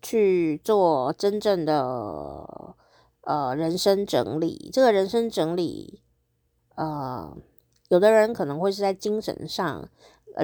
[0.00, 2.76] 去做真正的
[3.22, 4.70] 呃人生整理。
[4.72, 6.00] 这个人生整理，
[6.76, 7.36] 呃，
[7.88, 9.88] 有的人可能会是在精神上、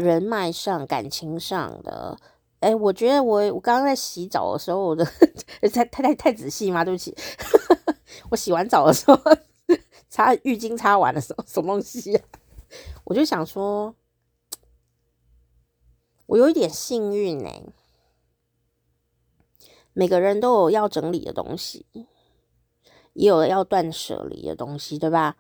[0.01, 2.19] 人脉上、感情上的。
[2.61, 5.05] 哎，我觉得我我刚刚在洗澡的时候，我的
[5.73, 6.85] 太太太太仔细吗？
[6.85, 7.15] 对不起，
[8.31, 9.19] 我洗完澡的时候，
[10.09, 12.25] 擦浴巾擦完的时候，什么东西啊？
[13.05, 13.95] 我就想说，
[16.27, 17.51] 我有一点幸运呢。
[19.93, 21.87] 每个人都有要整理的东西，
[23.15, 25.37] 也有要断舍离的东西，对吧？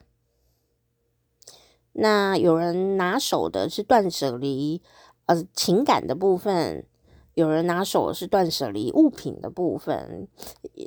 [1.98, 4.82] 那有人拿手的是断舍离，
[5.26, 6.86] 呃，情感的部分。
[7.34, 10.26] 有人拿手是断舍离物品的部分，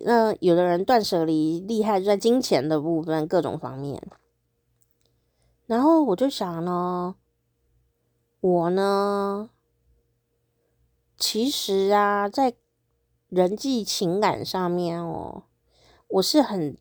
[0.04, 4.02] 那有的人断舍离厉害在金钱的部分，各种方面。
[5.68, 7.14] 然后我就想呢，
[8.40, 9.52] 我呢，
[11.20, 12.56] 其实啊，在
[13.28, 15.44] 人际情感上面哦，
[16.08, 16.76] 我是很，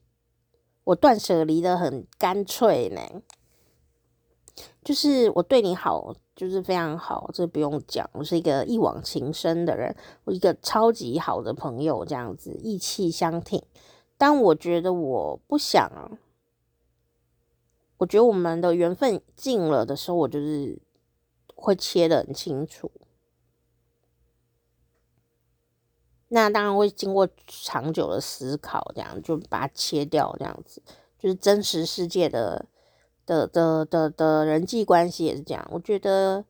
[0.85, 3.21] 我断舍离的很干脆呢。
[4.89, 8.09] 就是我对你好，就是非常好，这不用讲。
[8.15, 13.63] 我是一个一往情深的人，我一个超级好的朋友，这样子义气相挺。
[14.17, 16.19] 当我觉得我不想，
[17.99, 20.81] 我觉得我们的缘分尽了的时候，我就是
[21.55, 22.91] 会切得很清楚。
[26.29, 30.83] 那当然会经过长久的思考，这样就把它切掉，这样子
[31.19, 32.65] 就是真实世界的。
[33.29, 36.47] 的的的的人际关系也是这样，我觉得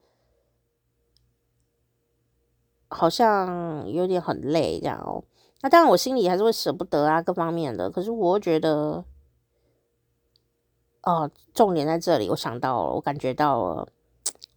[2.86, 5.24] 好像有点很累这样哦。
[5.60, 7.90] 那当然，我心里还是会舍不得啊，各方面的。
[7.90, 9.04] 可是我觉得，
[11.02, 13.88] 哦，重点在这里，我想到了，我感觉到了，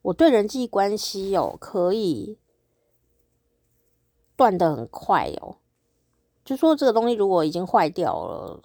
[0.04, 2.38] 我对人际关系哦，可以
[4.36, 5.58] 断的很快哦。
[6.46, 8.62] 就说这个东西如果已经坏掉了。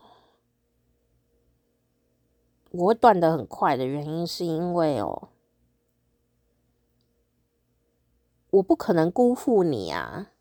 [2.78, 5.28] 我会断的很快的原因，是因为哦，
[8.50, 10.32] 我不可能辜负你啊！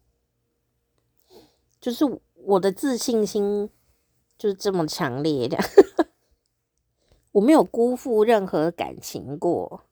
[1.80, 3.70] 就是我的自信心
[4.38, 5.58] 就是这么强烈的，
[7.34, 9.84] 我没有辜负任何感情过，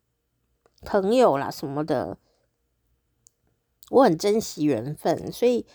[0.81, 2.17] 朋友啦什么的，
[3.91, 5.65] 我很珍惜缘分，所以，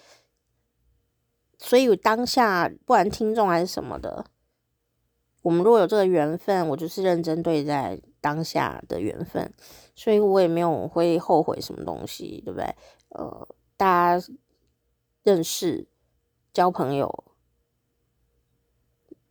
[1.57, 4.27] 所以当下不管听众还是什么的。
[5.43, 9.53] 我们如果有这个缘分，我就是认真对待当下的缘分，
[9.95, 12.75] 所以我也没有会后悔什么东西，对不对？
[13.11, 14.27] 呃，大家
[15.23, 15.87] 认识、
[16.53, 17.25] 交朋友，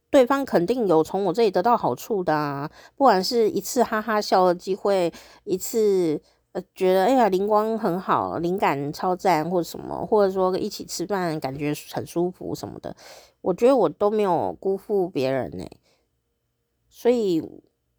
[0.10, 6.20] 对方肯定有从我这里得到好处的啊，不管是一次哈哈笑的机会，一次
[6.54, 12.96] 呃觉得哎呀灵光很好，灵感超赞，或者什么，或者说一起吃饭感觉很舒服什么的，
[13.42, 15.68] 我觉得我都没有辜负别人呢。
[17.00, 17.48] 所以，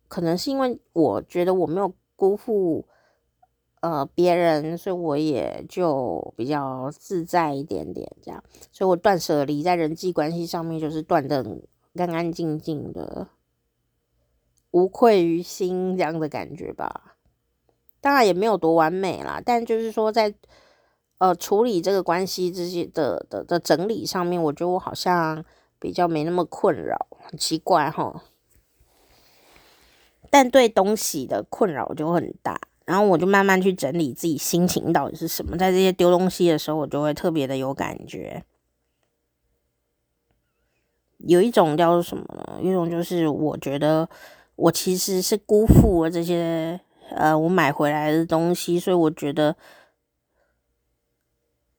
[0.08, 2.84] 可能是因为我觉得我没有辜负
[3.80, 8.42] 呃别人，所以我也就比较自在一点点这样。
[8.72, 11.44] 所以我断舍离在人际关系上面就是断的
[11.94, 13.28] 干干净净的，
[14.72, 17.14] 无愧于心这样的感觉吧。
[18.00, 20.34] 当然也没有多完美啦，但就是说在
[21.18, 25.44] 呃处理这个关系这些的的的整理上面，我觉得我好像
[25.78, 28.24] 比较没那么困扰，很奇怪哈。
[30.30, 35.56] 但对东西的困扰就很大，然后我就慢慢去整理自己心情到底是什么。
[35.56, 38.44] 在这些丢东西的时候，我就会特别的有感觉。
[41.18, 42.60] 有一种叫做什么呢？
[42.62, 44.08] 一种就是我觉得
[44.54, 49.56] 我其实是辜负了这些呃我买回来的东西，所以我觉得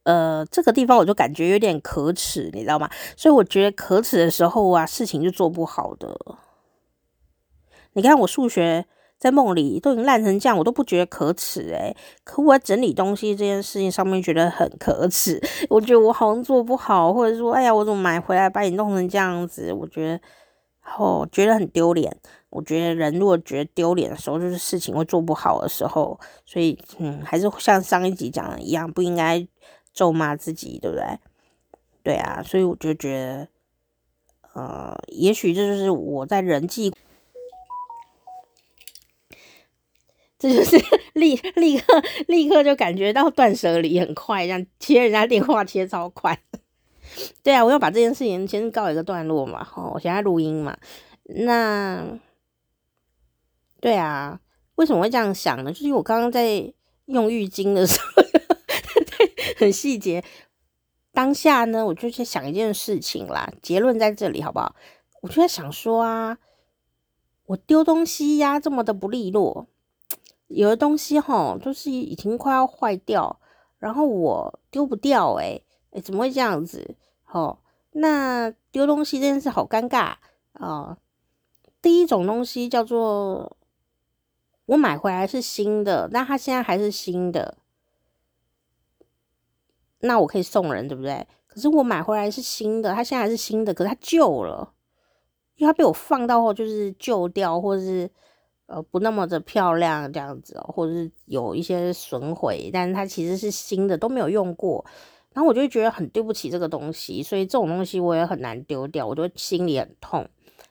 [0.04, 2.90] 呃这个地方我就感觉有点可耻，你知道吗？
[3.16, 6.20] 所以我觉得可耻的时候啊，事情就做不好的。
[8.00, 8.86] 你看我数学
[9.18, 11.94] 在梦里都已经烂成这样，我都不觉得可耻诶、
[12.24, 19.74] 可我在整理东西这件事情上面觉得很可耻，我觉得我好像做不好，或者说哎呀，我怎么买回来把你弄成这样子？
[19.74, 20.22] 我觉得
[20.98, 22.16] 哦，觉得很丢脸。
[22.50, 26.18] 我觉得人如果觉得丢脸的时候，就是事情会做不好的时候。
[26.46, 29.46] 所以嗯，还是像上一集讲的一样，不应该
[29.94, 31.06] 咒骂自己，对不对？
[32.02, 33.48] 对啊，所以我就觉得
[34.54, 36.94] 呃，也许这就是我在人际。
[40.40, 40.78] 这就是
[41.14, 46.42] 立立刻立刻就感觉到断舍离很快，这样接人家电话接超快。
[47.44, 49.68] 对啊，我要把这件事情先告一个段落嘛。
[49.76, 50.78] 哦，我现在录音嘛。
[51.26, 52.04] 那
[53.82, 54.40] 对啊，
[54.76, 55.74] 为什么会这样想呢？
[55.74, 56.72] 就是我刚刚在
[57.06, 58.24] 用浴巾的时候，
[59.60, 60.24] 很细节。
[61.12, 63.52] 当下呢，我就在想一件事情啦。
[63.62, 64.74] 结论在这里，好不好？
[65.22, 66.38] 我就在想说啊，
[67.48, 69.68] 我丢东西呀，这么的不利落。
[70.50, 73.40] 有的东西哈，就是已经快要坏掉，
[73.78, 76.96] 然后我丢不掉、欸，诶诶怎么会这样子？
[77.28, 77.58] 齁，
[77.92, 80.16] 那丢东西这件事好尴尬
[80.54, 80.98] 啊、
[81.84, 83.56] 第一种东西叫做
[84.66, 87.60] 我买回来是新的，但它现在还是新的，
[90.00, 91.28] 那我可以送人，对不对？
[91.46, 94.74] 可是我买回来是新的，它现在还是新的，可是它旧了，
[95.58, 98.10] 因为它被我放到后就是旧掉，或者是。
[98.70, 104.86] 呃不那么的漂亮这样子哦，或者是有一些损毁，但是它其实是新的，都没有用过。
[105.34, 110.30] 然后我就觉得很对不起这个东西，所以这种东西我也很难丢掉，我就心里很痛。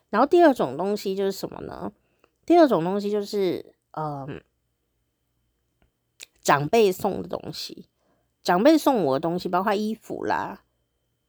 [0.09, 1.91] 然后第二种东西就是什么呢？
[2.45, 4.41] 第二种东西就是嗯、
[6.41, 7.85] 长辈送的东西，
[8.41, 10.61] 长辈送我的东西，包括衣服啦、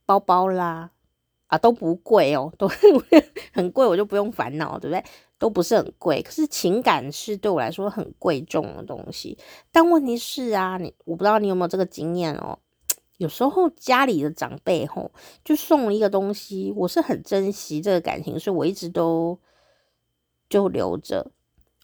[0.06, 0.90] 包包啦，
[1.46, 2.68] 啊都不贵哦，都
[3.52, 5.04] 很贵，我就不用烦恼，对不对？
[5.38, 9.38] 都不是很贵，可是情感是对我来说很贵重的东西。
[9.72, 12.58] 但问题是啊，你我不知道你有没有这个经验哦。
[13.16, 15.10] 有时候家里的长辈吼，
[15.44, 19.38] 就送了一个东西，我是很珍惜这个感情，所以我一直都
[20.48, 21.30] 就留着。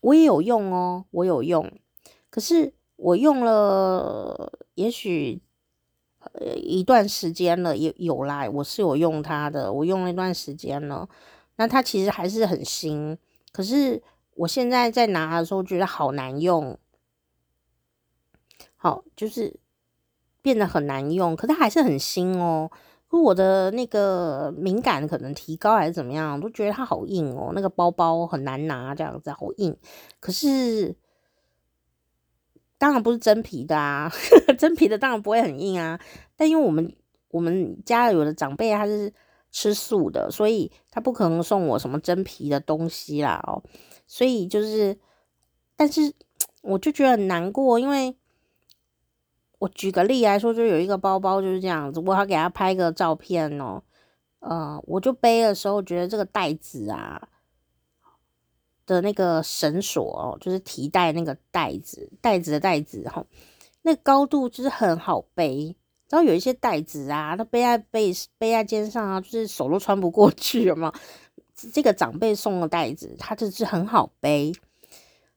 [0.02, 1.70] 我也有用哦，我有用。
[2.30, 5.40] 可是我用了，也许
[6.32, 11.08] 呃一段时间了，有有啦，我是有用它的，我用了一段时间了。
[11.56, 13.18] 那它其实还是很新，
[13.52, 14.02] 可是
[14.34, 16.78] 我现在在拿的时候觉得好难用，
[18.76, 19.58] 好就是。
[20.42, 22.70] 变得很难用，可它还是很新哦。
[23.10, 27.50] 我的那个敏感可能提高还是怎么样，都觉得它好硬哦。
[27.52, 29.76] 那个包包很难拿，这样子好硬。
[30.20, 30.94] 可是
[32.78, 34.08] 当然不是真皮的啊，
[34.56, 35.98] 真皮的当然不会很硬啊。
[36.36, 36.94] 但因为我们
[37.30, 39.12] 我们家有的长辈他是
[39.56, 43.62] 吃素的，所以他不可能送我什么真皮的东西啦哦。
[44.06, 44.98] 所以就是，
[45.76, 46.12] 但是
[46.60, 48.14] 我就觉得很难过，因为。
[49.58, 53.82] 我举个例来说，就有一个包包就是这样子，我要给他拍个照片哦。
[54.40, 57.26] 呃，我就背的时候觉得这个袋子啊
[58.84, 63.24] 的那个绳索哦，就是提带那个袋子，袋子的袋子哈，
[63.80, 65.74] 那高度就是很好背。
[66.08, 70.92] 然后有一些袋子啊，它背在背背在肩上啊，就是手都穿不过去了嘛。
[71.72, 74.52] 这个长辈送的袋子，它就是很好背。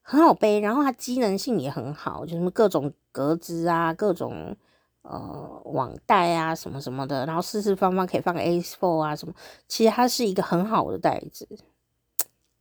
[0.01, 4.57] 很好背，然后它机能性也很好，就是各种格子啊，各种
[5.03, 9.36] 呃网袋啊，什么什么的，然后四四方方可以放个 A4 啊什么，
[9.67, 11.47] 其实它是一个很好的袋子。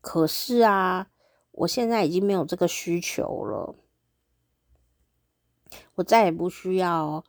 [0.02, 1.06] 可是啊，
[1.52, 3.74] 我现在已经没有这个需求了，
[5.94, 7.24] 我再也不需要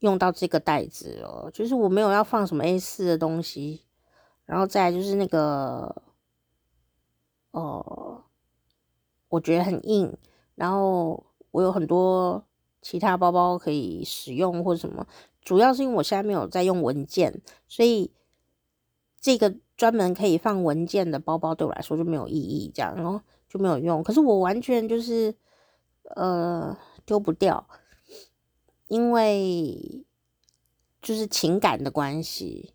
[0.00, 3.84] 用到这个袋子哦，就是我没有要放什么 A4 的东西，
[4.44, 5.94] 然后再来就是那个
[7.52, 7.84] 哦。
[7.86, 8.24] 呃
[9.30, 10.12] 我觉得很硬，
[10.56, 12.44] 然后我有很多
[12.82, 15.06] 其他包包可以使用或什么，
[15.40, 18.10] 主要是因为我现在没有在用文件，所以
[19.20, 24.02] 这个专门可以放文件的包包对我来说就没有意义，这样然后就没有用。
[24.02, 25.32] 可是我完全就是
[26.16, 26.76] 呃
[27.06, 27.64] 丢不掉，
[28.90, 30.04] 因为
[31.00, 32.74] 就是情感的关系，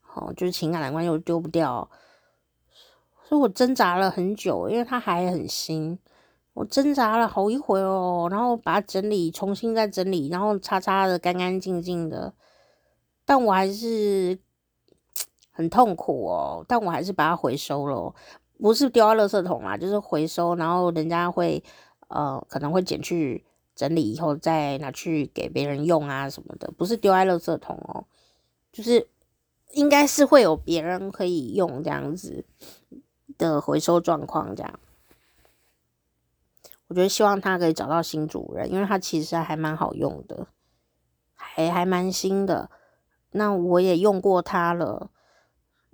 [0.00, 1.90] 好，就是情感的关系我丢不掉。
[3.28, 5.98] 所以我挣扎了很久，因为它还很新，
[6.54, 12.32] 我挣扎了好一会哦，然后把它整理，重新再整理，然后擦擦的干干净净的，
[13.26, 14.38] 但我还是
[15.50, 18.14] 很痛苦哦，但我还是把它回收了，
[18.58, 21.62] 不是丢到垃圾桶啦，就是回收，然后人家会
[22.08, 23.44] 呃可能会捡去
[23.74, 28.04] 整理以后再拿去给别人用啊什么的，不是丢在垃圾桶哦，
[28.72, 29.08] 就是
[29.72, 32.44] 应该是会有别人可以用这样子。
[33.36, 34.78] 的回收状况这样，
[36.86, 40.46] 我觉得希望他可以找到新主人，因为他其实还蛮好用的，
[41.34, 42.70] 还还蛮新的。
[43.32, 45.10] 那我也用过它了，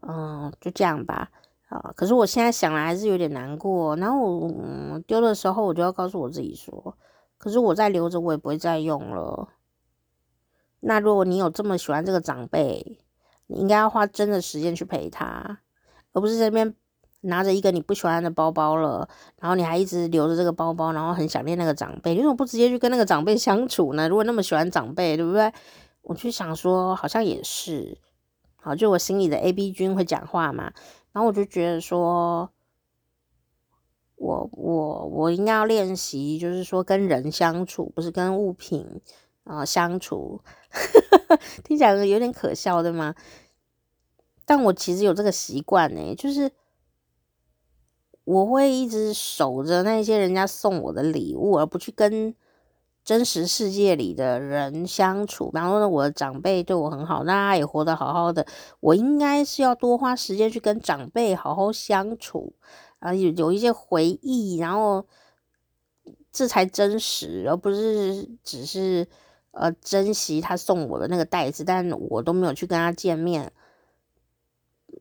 [0.03, 1.31] 嗯，就这样吧。
[1.69, 3.97] 啊，可是我现在想来还是有点难过。
[3.97, 6.95] 然后我嗯丢的时候，我就要告诉我自己说，
[7.41, 9.49] 可是我再留着，我也不会再用了。
[10.81, 13.01] 那如果你有这么喜欢这个长辈，
[13.47, 15.61] 你应该要花真的时间去陪他，
[16.13, 16.75] 而不是这边。
[17.23, 19.07] 拿着一个你不喜欢的包包了，
[19.43, 24.09] 然后你还一直留着这个包包，然后很想念那个长辈，你怎么不直接去跟那个长辈相处呢？
[24.09, 25.53] 如果那么喜欢长辈，对不对？
[26.01, 27.99] 我就想说，好像也是，
[28.57, 30.73] 好，就我心里的 A B 君会讲话嘛，
[31.13, 32.49] 然后我就觉得说，
[34.21, 39.01] 我我我应该要练习，就是说跟人相处，不是跟物品
[39.45, 40.41] 啊、相处，
[41.65, 43.15] 听起来有点可笑，对吗？
[44.45, 46.53] 但我其实有这个习惯呢，就是。
[48.25, 52.33] 我会一直守着那些人家送我的礼物，而不去跟
[53.03, 55.47] 真实世界里的人相处。
[55.47, 58.47] 比方说，我的长辈对我很好，那他也活得好好的。
[58.79, 62.53] 我应该是要多花时间去跟长辈好好相处，
[63.01, 65.05] 啊，有有一些回忆，然后
[66.33, 69.09] 这才真实，而不是只是
[69.51, 73.53] 呃珍惜他送我的那个袋子，但我都没有去跟他见面。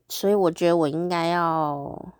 [0.10, 2.14] 所以我觉得我应该要。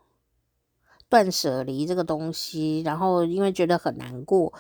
[1.12, 4.54] 断舍离这个东西，然后因为觉得很难过，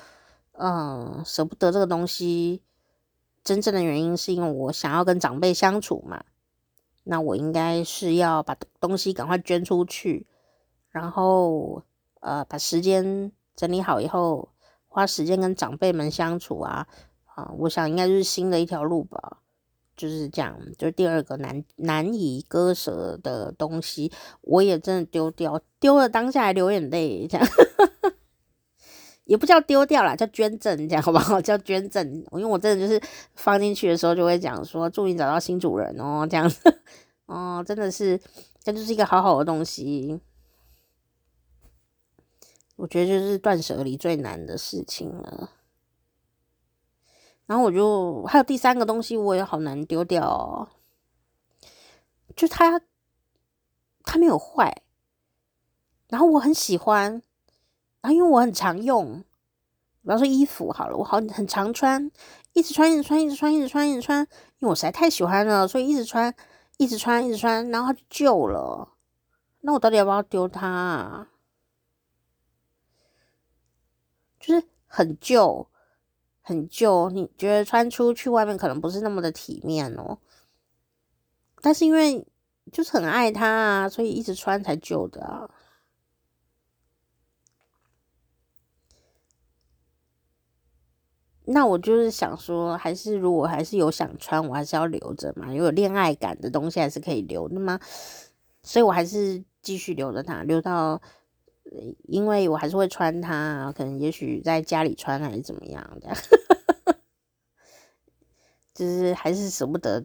[0.53, 2.63] 嗯，舍不得这个东西，
[3.43, 6.23] 真正的原因是因为我想要跟长辈相处嘛，
[7.03, 10.25] 那我应该是要把东西赶快捐出去，
[10.89, 11.83] 然后
[12.19, 14.49] 呃把时间整理好以后，
[14.87, 16.87] 花时间跟长辈们相处啊，
[17.25, 19.37] 啊，我想应该就是新的一条路吧。
[19.95, 24.09] 就是这样，就是第二个难难以割舍的东西，
[24.39, 27.45] 我也真的丢掉，丢了当下还流眼泪，这样
[29.25, 31.39] 也不叫丢掉啦，叫捐赠，这样好不好？
[31.43, 33.01] 叫捐赠，因为我真的就是
[33.35, 36.49] 放进去的时候就会讲说，祝你找到新主人哦，这样
[37.27, 38.17] 哦，真的是，
[38.63, 40.17] 这就是一个好好的东西，
[42.79, 45.49] 我觉得就是断舍离最难的事情了。
[47.45, 50.69] 然后我就还有第三个东西，我也好难丢掉哦。
[52.37, 52.79] 就它，
[54.03, 54.81] 它没有坏，
[56.07, 57.21] 然后我很喜欢，
[58.01, 59.25] 然后因为我很常用，
[60.01, 62.09] 比方说衣服好了，我好很常穿，
[62.53, 64.21] 一直穿，一直穿，一直穿，一直穿，一直穿，
[64.59, 66.33] 因为我实在太喜欢了，所以一直穿，
[66.77, 68.93] 一直穿，一直穿，然后它就旧了。
[69.59, 71.27] 那我到底要不要丢它啊？
[74.39, 75.67] 就是很旧。
[76.41, 80.17] 很旧，你觉得穿出去外面可能不是那么的体面哦。
[81.61, 82.25] 但是因为
[82.71, 85.47] 就是很爱它啊，所以一直穿才旧的啊。
[91.45, 97.79] 那我就是想说，还是如果还是有想穿，我还是要留着嘛，有恋爱感的东西还是可以留的嘛。
[98.63, 100.99] 所以我还是继续留着它，留到。
[102.03, 106.09] 因为我还是会穿它，可能也许在家里穿还是怎么样的，
[108.73, 110.03] 就是还是舍不得，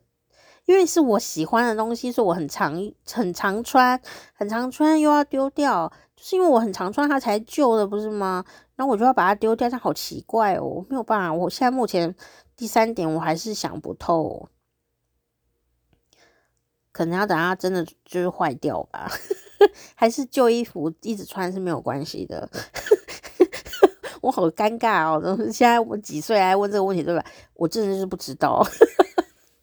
[0.66, 2.74] 因为是我喜欢的东西，所以我很常
[3.10, 4.00] 很常穿，
[4.34, 8.44] 很常穿又要丢掉，就是因为我很常穿它才旧的，不是吗？
[8.76, 12.14] 那我就要把它丢掉，这好奇怪哦，没有办法，我现在目前
[12.56, 14.48] 第三点我还是想不透，
[16.92, 19.10] 可能要等它真的就是坏掉吧。
[19.94, 22.48] 还是旧衣服一直穿是没有关系的，
[24.20, 25.36] 我好尴尬哦！
[25.52, 27.24] 现在我几岁来问这个问题，对吧？
[27.54, 28.66] 我真的是不知道，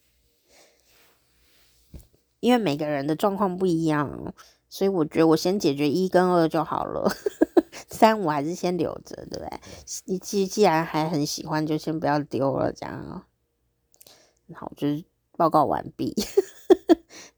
[2.40, 4.34] 因为每个人的状况不一样，
[4.70, 7.12] 所以我觉得我先解决一跟二就好了，
[7.90, 9.50] 三我还是先留着，对不对？
[10.06, 13.26] 你既既然还很喜欢，就先不要丢了，这样。
[14.54, 15.04] 好，就是
[15.38, 16.14] 报告完毕。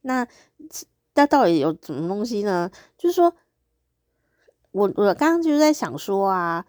[0.01, 0.27] 那。
[1.15, 2.71] 那到底有什么东西呢？
[2.97, 3.35] 就是说，
[4.71, 6.65] 我我刚刚就在想说啊，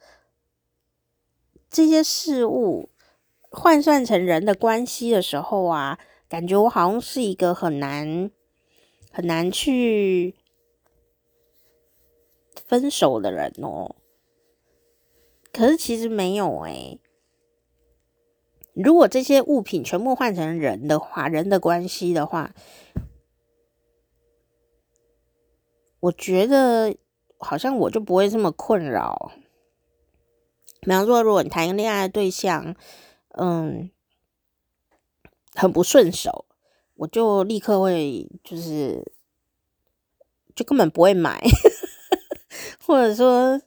[1.71, 2.91] 这些事物
[3.51, 8.31] 换算成人的关系的时候啊，感觉我好像是一个很难
[9.11, 10.35] 很难去
[12.67, 13.97] 分手的人哦。
[15.53, 17.01] 可是其实没有诶，
[18.75, 22.55] 如果这些物品全部换成人的话，人的关系的话。
[26.05, 26.95] 我觉得
[27.39, 29.33] 好像我就不会这么困扰。
[30.81, 32.75] 比方说，如果你谈个恋爱的对象，
[33.39, 33.91] 嗯，
[35.55, 36.45] 很不顺手，
[36.97, 39.13] 我就立刻会就是
[40.55, 41.41] 就根本不会买，
[42.85, 43.59] 或者说，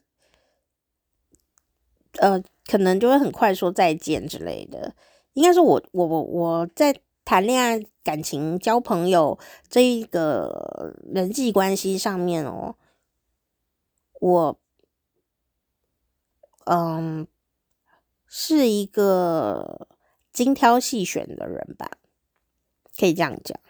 [2.20, 4.94] 呃，可能就会很快说再见之类的。
[5.32, 7.00] 应该说我我我我在。
[7.24, 7.78] 谈恋爱、
[8.08, 9.38] 感情、交朋友
[9.68, 12.74] 这一个人际关系上面哦，
[14.18, 14.58] 我
[16.64, 17.26] 嗯
[18.26, 19.86] 是一个
[20.32, 21.98] 精挑细选的人吧，
[22.98, 23.60] 可以这样讲。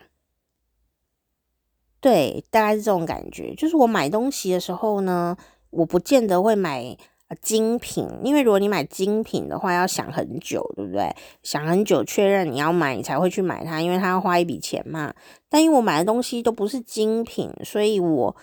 [1.98, 3.56] 对，大概是这种感觉。
[3.56, 5.36] 就是我买东西的时候呢，
[5.70, 6.96] 我不见得会买。
[7.42, 11.14] 精品，因为如果你买精品的话，要想很久，对不对？
[11.42, 15.12] 想很久确认你要买，你才会去买它，因为它要花一笔钱嘛。
[15.50, 18.34] 但因为我买的东西都不是精品，所以我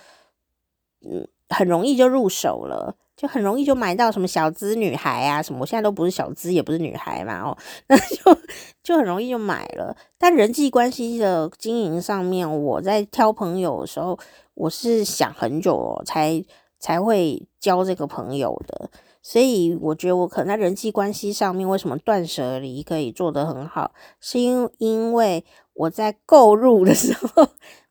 [1.02, 5.62] 嗯很容易就入手了，就很容易就买到什么小资女孩啊什么。
[5.62, 7.58] 我现在都不是小资，也不是女孩嘛，哦，
[7.90, 8.38] 那就
[8.84, 9.98] 就很容易就买了。
[10.20, 14.20] 但人际关系的经营上面，我在挑朋友的时候，
[14.54, 16.46] 我是想很久，才。
[16.80, 18.90] 才会交这个朋友的，
[19.22, 27.48] 所以我觉得我可能在人际关系上面，为什么断舍离可以做得很好，是因因为我在购入的时候，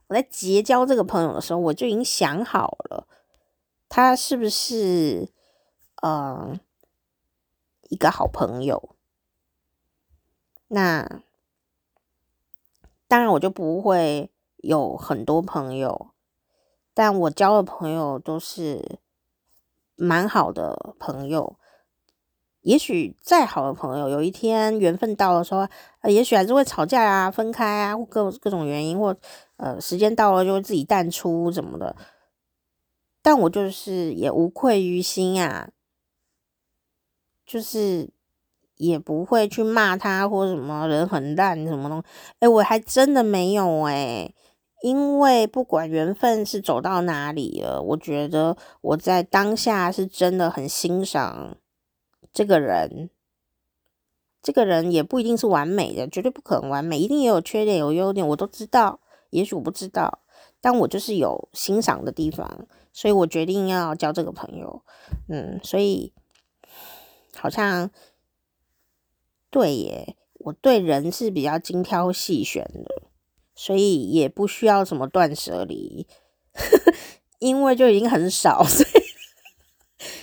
[0.09, 3.09] 我在结交这个朋友的时候，我就已经想好了，
[3.89, 5.29] 他是不是
[6.03, 6.61] 嗯
[7.89, 8.91] 一个好朋友。
[10.69, 11.21] 那
[13.07, 16.14] 当然，我就不会有很多朋友。
[16.95, 18.99] 但我交的朋友都是
[19.97, 21.57] 蛮好的朋友。
[22.63, 25.69] 也许再好的朋友，有一天缘分到的时候，
[26.01, 29.15] 呃，也许还是会吵架啊、分开啊，或各各种原因，或
[29.59, 31.95] 呃，时间到了就会自己淡出什么的。
[33.21, 35.69] 但我就是也无愧于心啊，
[37.45, 38.09] 就是
[38.77, 42.05] 也不会去骂他或什么人很烂什么东西。
[42.39, 44.33] 哎，我还真的没有哎，
[44.83, 51.57] 因为不管缘分是走到哪里了，我觉得我在当下是真的很欣赏。
[52.33, 53.11] 这个人，
[54.43, 59.01] 这个人也不一定是完美的，绝对不可能完美，一定也有缺点，有优点，我都知道。
[59.31, 60.21] 也许我不知道，
[60.61, 64.83] 但我就是有欣赏的地方，所以我决定要交这个朋友。
[65.29, 66.13] 嗯，所以
[67.37, 67.91] 好像
[69.51, 73.03] 对耶，我对人是比较精挑细选的，
[73.55, 76.07] 所以也不需要什么断舍离，
[77.41, 79.05] 因为就已经很少， 所以。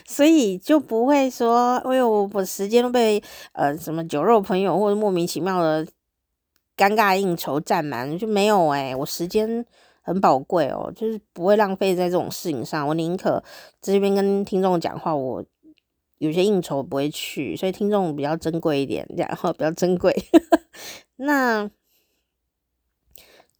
[0.05, 3.23] 所以就不会说，哎呦，我我时间都被
[3.53, 5.84] 呃什么酒肉朋友或者莫名其妙的
[6.77, 9.65] 尴尬应酬占满，就没有诶、我时间
[10.01, 12.88] 很宝贵哦，就是不会浪费在这种事情上。
[12.88, 13.43] 我宁可
[13.82, 15.43] 这边跟听众讲话，我
[16.19, 20.13] 有些应酬不会去，所以听众比较珍贵一点，然后比较珍贵。
[21.15, 21.67] 那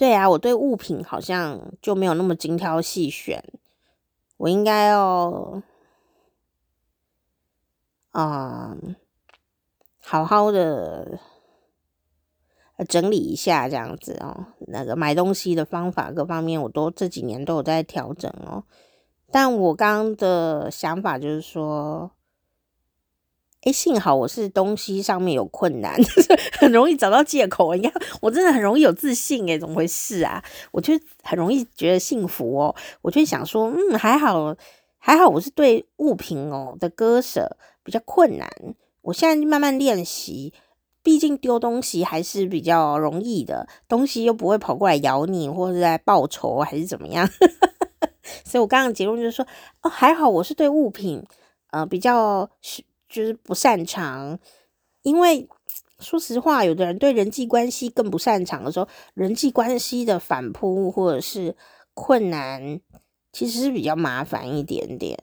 [0.02, 3.43] 对啊，我对物品好像就没有那么精挑细选，
[4.38, 5.62] 我应该要。
[8.14, 8.95] 嗯，
[10.02, 11.20] 好好的
[12.89, 14.47] 整理一下这样子哦。
[14.70, 18.64] 那个买东西的方法各方面，我都这几年都有在调整哦。
[19.30, 22.10] 但我刚刚的想法就是说，
[23.64, 25.95] 诶，幸好我是东西上面有困难，
[26.57, 27.76] 很容易找到借口。
[27.76, 30.43] 你看，我真的很容易有自信诶，怎么回事啊？
[30.72, 30.93] 我就
[31.24, 32.76] 很容易觉得幸福哦。
[33.03, 34.55] 我就想说，嗯，还好，
[34.97, 37.57] 还好，我是对物品哦的割舍。
[37.84, 38.47] 比较困难，
[39.01, 40.53] 我现在慢慢练习。
[41.03, 47.28] 毕竟丢东西还是比较容易的，东西又不会跑过来咬你，或者在报仇还是怎么样。
[48.45, 49.43] 所以我刚刚结论就是说，
[49.82, 51.26] 哦，还好我是对物品，
[51.72, 52.47] 呃，比较
[53.12, 54.39] 就是不擅长。
[55.03, 55.47] 因为
[55.99, 61.55] 说实话，有的人对人际关系更不擅长的时候，人际关系的反扑或者是
[61.93, 62.80] 困难，
[63.32, 65.22] 其实是比较麻烦一点点。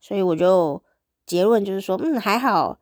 [0.00, 0.82] 所以我就。
[1.24, 2.80] 结论就是说，嗯，还好，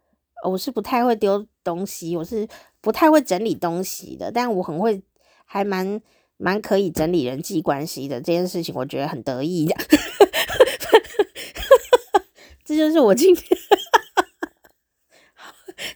[0.48, 2.48] 我是不太会丢东西，我是
[2.80, 5.00] 不太会整理东西的，但我很会，
[5.44, 6.00] 还蛮
[6.38, 9.76] 蛮可以整理人际关系的这件事情，我觉得很得意的。
[12.64, 13.46] 这就是我今天，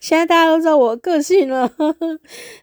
[0.00, 1.70] 现在大家都知道我个性了，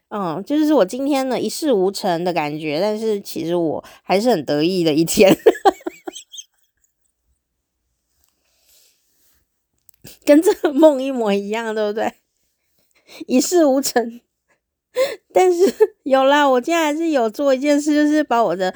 [0.10, 5.38] 嗯，就是我今天呢一事无成的感觉，但是其实我还是很得意的一天。
[10.26, 12.14] 跟这个梦一模一样，对不对？
[13.28, 14.22] 一事无成，
[15.34, 18.74] 但是有啦，我今天还是有做一件事，就是把我的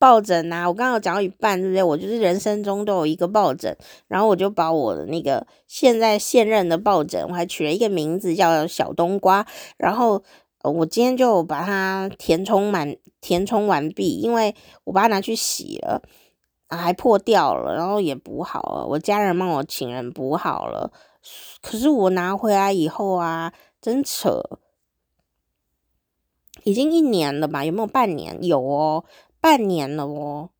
[0.00, 1.82] 抱枕啊，我刚刚有讲到一半，对不对？
[1.82, 3.76] 我就是人生中都有一个抱枕，
[4.08, 9.46] 然后我就把我的那个现在现任的抱枕，我还取了一个名字叫小冬瓜，
[9.76, 10.22] 然后
[10.62, 16.02] 我今天就把它填充满，填充完毕，因为我把它拿去洗了。
[16.68, 18.86] 啊，还破掉了，然后也补好了。
[18.86, 20.92] 我家人帮我请人补好了，
[21.60, 24.40] 可是我拿回来以后啊，真扯，
[26.62, 27.64] 已经一年了吧？
[27.64, 28.40] 有没有半年？
[28.44, 29.04] 有哦，
[29.40, 30.50] 半年了哦。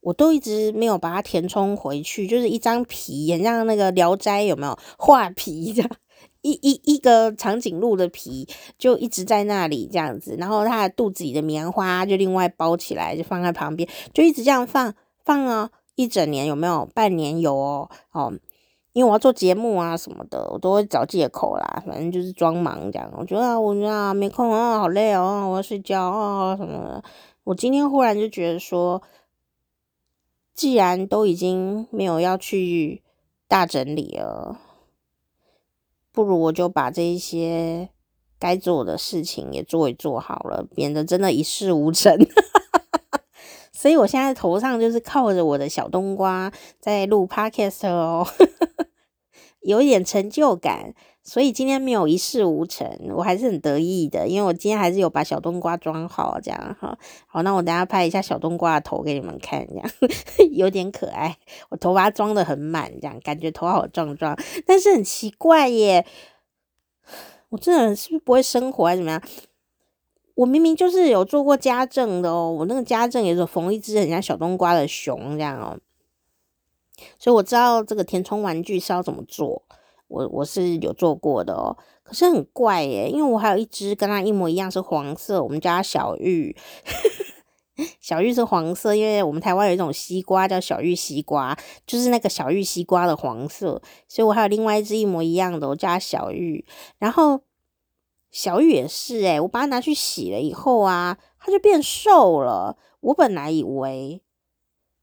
[0.00, 5.90] 我都一直没有把它填充回去，就是一张皮，很像那个《聊斋》有没有画皮这样？
[6.42, 8.46] 一一一个长颈鹿的皮
[8.78, 14.94] 就一直在那里这样子，然后它的肚子里的棉花就另外包起来，就放在旁边，就一直这样放。
[15.24, 16.86] 放啊，一整年有没有？
[16.94, 18.30] 半年有哦，哦，
[18.92, 23.10] 因为我要做节目啊什么的，我都会找借口啦，反正就是装忙这样。
[23.16, 27.02] 我觉得啊，我啊没空啊，好累哦，我要睡觉啊什么的。
[27.44, 29.02] 我今天忽然就觉得说，
[30.54, 33.02] 既然都已经没有要去
[33.46, 34.58] 大整理了，
[36.10, 37.90] 不如我就把这一些
[38.38, 42.16] 该做的事情也做一做好了，免得真的一事无成。
[43.72, 48.26] 所以我现在头上就是靠着我的小冬瓜在录 podcast 哦，
[49.60, 50.94] 有一点成就感。
[51.26, 56.98] 所以今天没有一事无成，我还是很得意的，因为我今天还是有把小冬瓜装好，这样哈。
[57.26, 59.90] 好，那我等下拍一下小冬瓜的头给你们看，这样
[60.52, 61.38] 有点可爱。
[61.70, 66.06] 我头发装得很满，这样感觉头好壮壮，但是很奇怪耶，
[67.48, 69.22] 我真的是不是不会生活还是怎么样？
[70.34, 75.78] 我明明就是有做过家政的哦，我那个家政也是缝一只很像小冬瓜的熊这样哦，
[77.18, 79.62] 所以我知道这个填充玩具是要怎么做，
[80.14, 81.76] 我我是有做过的哦。
[82.04, 86.56] 可是很怪耶，因为我还有一只跟它一模一样是黄色，我们叫它小玉，
[88.00, 96.64] 小玉是黄色，因为我们台湾有一种西瓜叫小玉西瓜，就是那个小玉西瓜的黄色，所以我还有另外一只一模一样的，我叫小玉，
[96.98, 97.40] 然后。
[98.30, 102.76] 小玉也是诶，我把它拿去洗了以后啊，它就变瘦了。
[102.98, 104.20] 我本来以为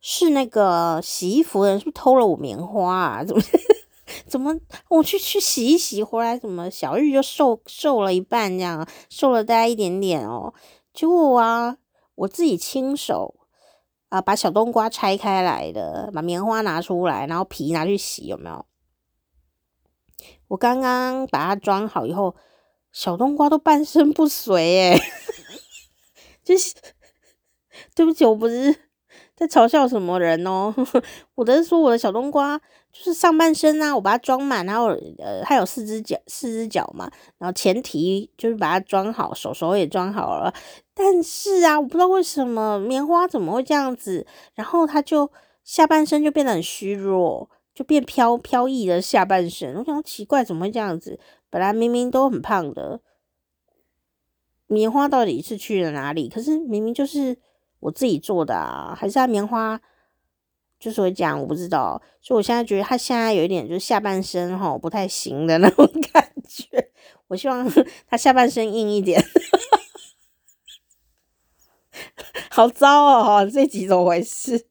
[0.02, 3.24] 是那个洗衣服的人是不是偷了我棉花啊？
[3.24, 3.42] 怎么
[4.26, 4.56] 怎么
[4.90, 10.54] 我去去洗一洗回来，怎么小玉就瘦瘦了一半这样，瘦了大概一点点哦。
[10.94, 11.78] 结果啊，
[12.16, 13.36] 我自己亲手
[14.10, 18.66] 啊把小冬瓜拆开来的，把棉花拿出来，然后皮拿去洗，有没有？
[20.50, 22.36] 我刚刚把它装好以后。
[22.94, 25.02] 小冬瓜都半身不遂诶，
[26.44, 26.76] 就是
[27.96, 28.76] 对不起，我不是
[29.34, 30.76] 在嘲笑什么人哦，
[31.36, 32.60] 我的是说我的小冬瓜
[32.92, 34.88] 就是上半身啊，我把它装满，然后
[35.18, 40.54] 呃还有四只脚，四只脚嘛，然后前提就是把它装好，手手也装好了，
[40.94, 45.32] 但是啊，我不知道为什么棉花怎么会这样子，然后它就
[45.64, 51.20] 下半身就变得很虚弱，就变飘飘逸的下半身，我想奇怪怎么会这样子。
[51.50, 53.00] 本来明明都很胖的，
[54.68, 56.28] 棉花到底是去了哪里？
[56.28, 57.38] 可是明明就是
[57.80, 59.80] 我自己做的啊，还是它棉花
[60.82, 66.90] 就是会讲我不知道，所以我现在觉得他现在有一点就是下半身哈不太行的那种 感觉。
[67.28, 67.66] 我希望
[68.10, 69.24] 他下半身硬一点，
[72.52, 73.50] 好糟哦！
[73.50, 74.66] 这集怎么回事？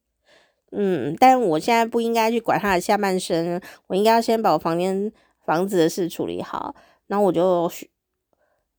[0.72, 5.10] 嗯，但我现在不应该去管他的下半身，我应该要先把我房间。
[5.42, 6.76] 房子的事处理好，
[7.08, 7.68] 然后我就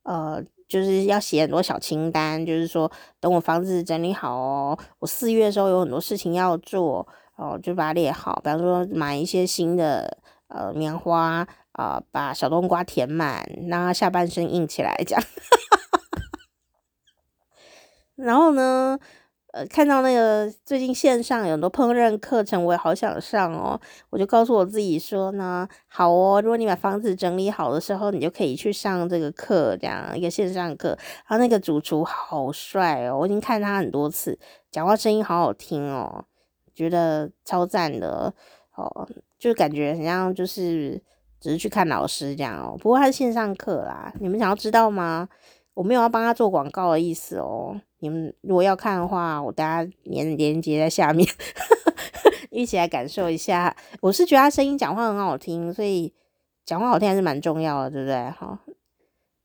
[0.04, 7.06] 呃，就是要写很多小清单，就是说等我房子整理好哦，我四月的时候有很多事情要做
[7.42, 11.20] 哦，就把它列好，比方说买一些新的呃棉花
[11.72, 15.24] 啊，呃，把小冬瓜填满，让它下半身硬起来这样，
[18.16, 19.00] 然后呢，
[19.54, 23.82] 呃，看到那个最近线上有很多烹饪课程，我也好想上哦。
[24.12, 30.90] 我就告诉我自己说呢，好哦，如果你把房子整理好的时候，你就可以去上这个课，这样一个线上课。
[31.28, 34.38] 然后那个主厨好帅哦，我已经看他很多次，
[34.70, 36.26] 讲话声音好好听哦，
[36.74, 38.34] 觉得超赞的
[38.76, 39.08] 哦，
[39.38, 41.02] 就感觉很像就是
[41.40, 42.78] 只是去看老师这样哦。
[42.80, 45.28] 不过他是线上课啦，你们想要知道吗？
[45.74, 47.80] 我没有要帮他做广告的意思哦。
[48.00, 51.28] 你们如果要看的话，我等下连连接在下面，
[52.52, 53.76] 一起来感受一下。
[54.02, 56.14] 我是觉得他声音讲话很好听，所以
[56.66, 58.30] 讲话好听还是蛮重要的，对不对？
[58.32, 58.58] 好，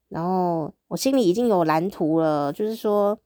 [0.09, 3.19] 然后我心里已经有蓝图了，就是说，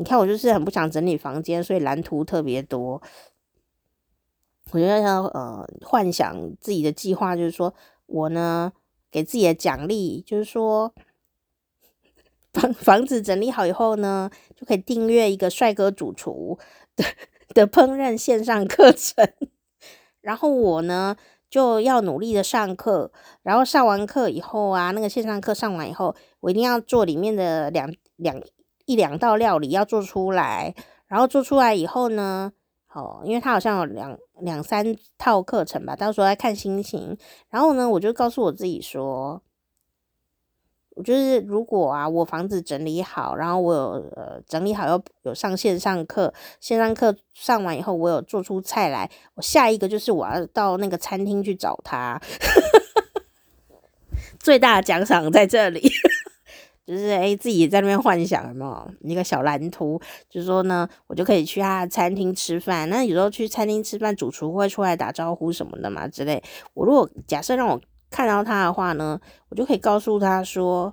[0.00, 3.02] 你看我就是很不想整理房间，所以蓝图特别多。
[4.70, 7.74] 我觉得要呃幻想自己的计划，就是说
[8.06, 8.72] 我呢
[9.10, 10.94] 给自己的奖励，就是说。
[12.52, 16.58] 房房子整理好以后呢，就可以订阅一个帅哥主厨
[16.96, 17.04] 的
[17.54, 19.24] 的烹饪线上课程。
[20.20, 21.14] 然后我呢
[21.48, 28.42] 就要努力的上课，然后上完课以后啊，那个线上课上完以后，我一定要做里面的两两
[28.90, 30.74] 一两道料理要做出来。
[31.06, 32.52] 然后做出来以后呢，
[32.92, 37.16] 哦，因为他好像有两两三套课程吧，到时候再看心情。
[37.48, 39.42] 然后呢，我就告诉我自己说。
[40.96, 43.80] 我就是如果啊，我房子整理好，然后我有
[44.16, 52.20] 呃整理好，要有上线上课，线上课上完以后，我有做出菜来，我下一个就是我要到那个餐厅去找他，
[54.38, 55.90] 最大的奖赏在这里，
[56.90, 62.88] 就是诶自己在那边幻想什么一个小蓝图，就是说呢，我就可以去他餐厅吃饭。
[62.90, 66.42] 那有时候去餐厅吃饭，主厨会出来打招呼什么的嘛之类。
[66.74, 67.80] 我如果假设让我。
[68.12, 70.92] 看到他的话呢，我就可以告诉他说，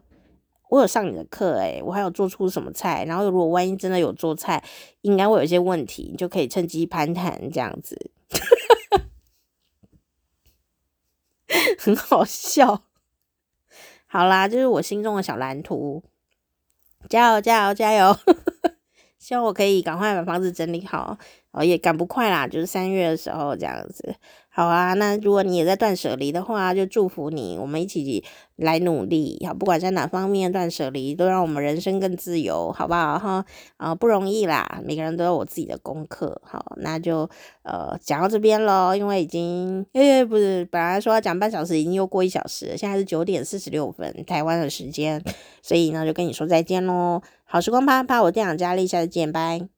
[0.69, 4.63] 我有上你的课，诶，我还有做出什么菜，然后如果万一真的有做菜，
[5.01, 8.11] 应该会有一些问题，你就可以趁机攀谈这样子，
[11.79, 12.83] 很好笑。
[14.07, 16.01] 好啦，就是我心中的小蓝图，
[17.09, 18.17] 加油加油加油！
[19.19, 21.17] 希望我可以赶快把房子整理好，
[21.57, 24.15] 哦，也赶不快啦，就是三月的时候这样子。
[24.49, 28.23] 好啊，那如果你也在断舍离的话，就祝福你，我们一起
[28.55, 29.39] 来努力。
[29.45, 33.19] 好，不管在哪方面断舍离，都让我们人生更自由，好不好？
[33.19, 33.45] 哈，
[33.77, 36.41] 啊，不容易啦，每个人都有我自己的功课。
[36.43, 37.29] 好，那就
[37.61, 45.23] 呃讲到这边喽，因为已经，诶、欸，不是，本来说要讲半小时，已经又过一小时了，现在是九点四十六分，台湾的时间，
[45.61, 47.21] 所以呢，就跟你说再见喽。
[47.45, 49.76] 好时光啪啪，我店长佳丽，下次见，拜。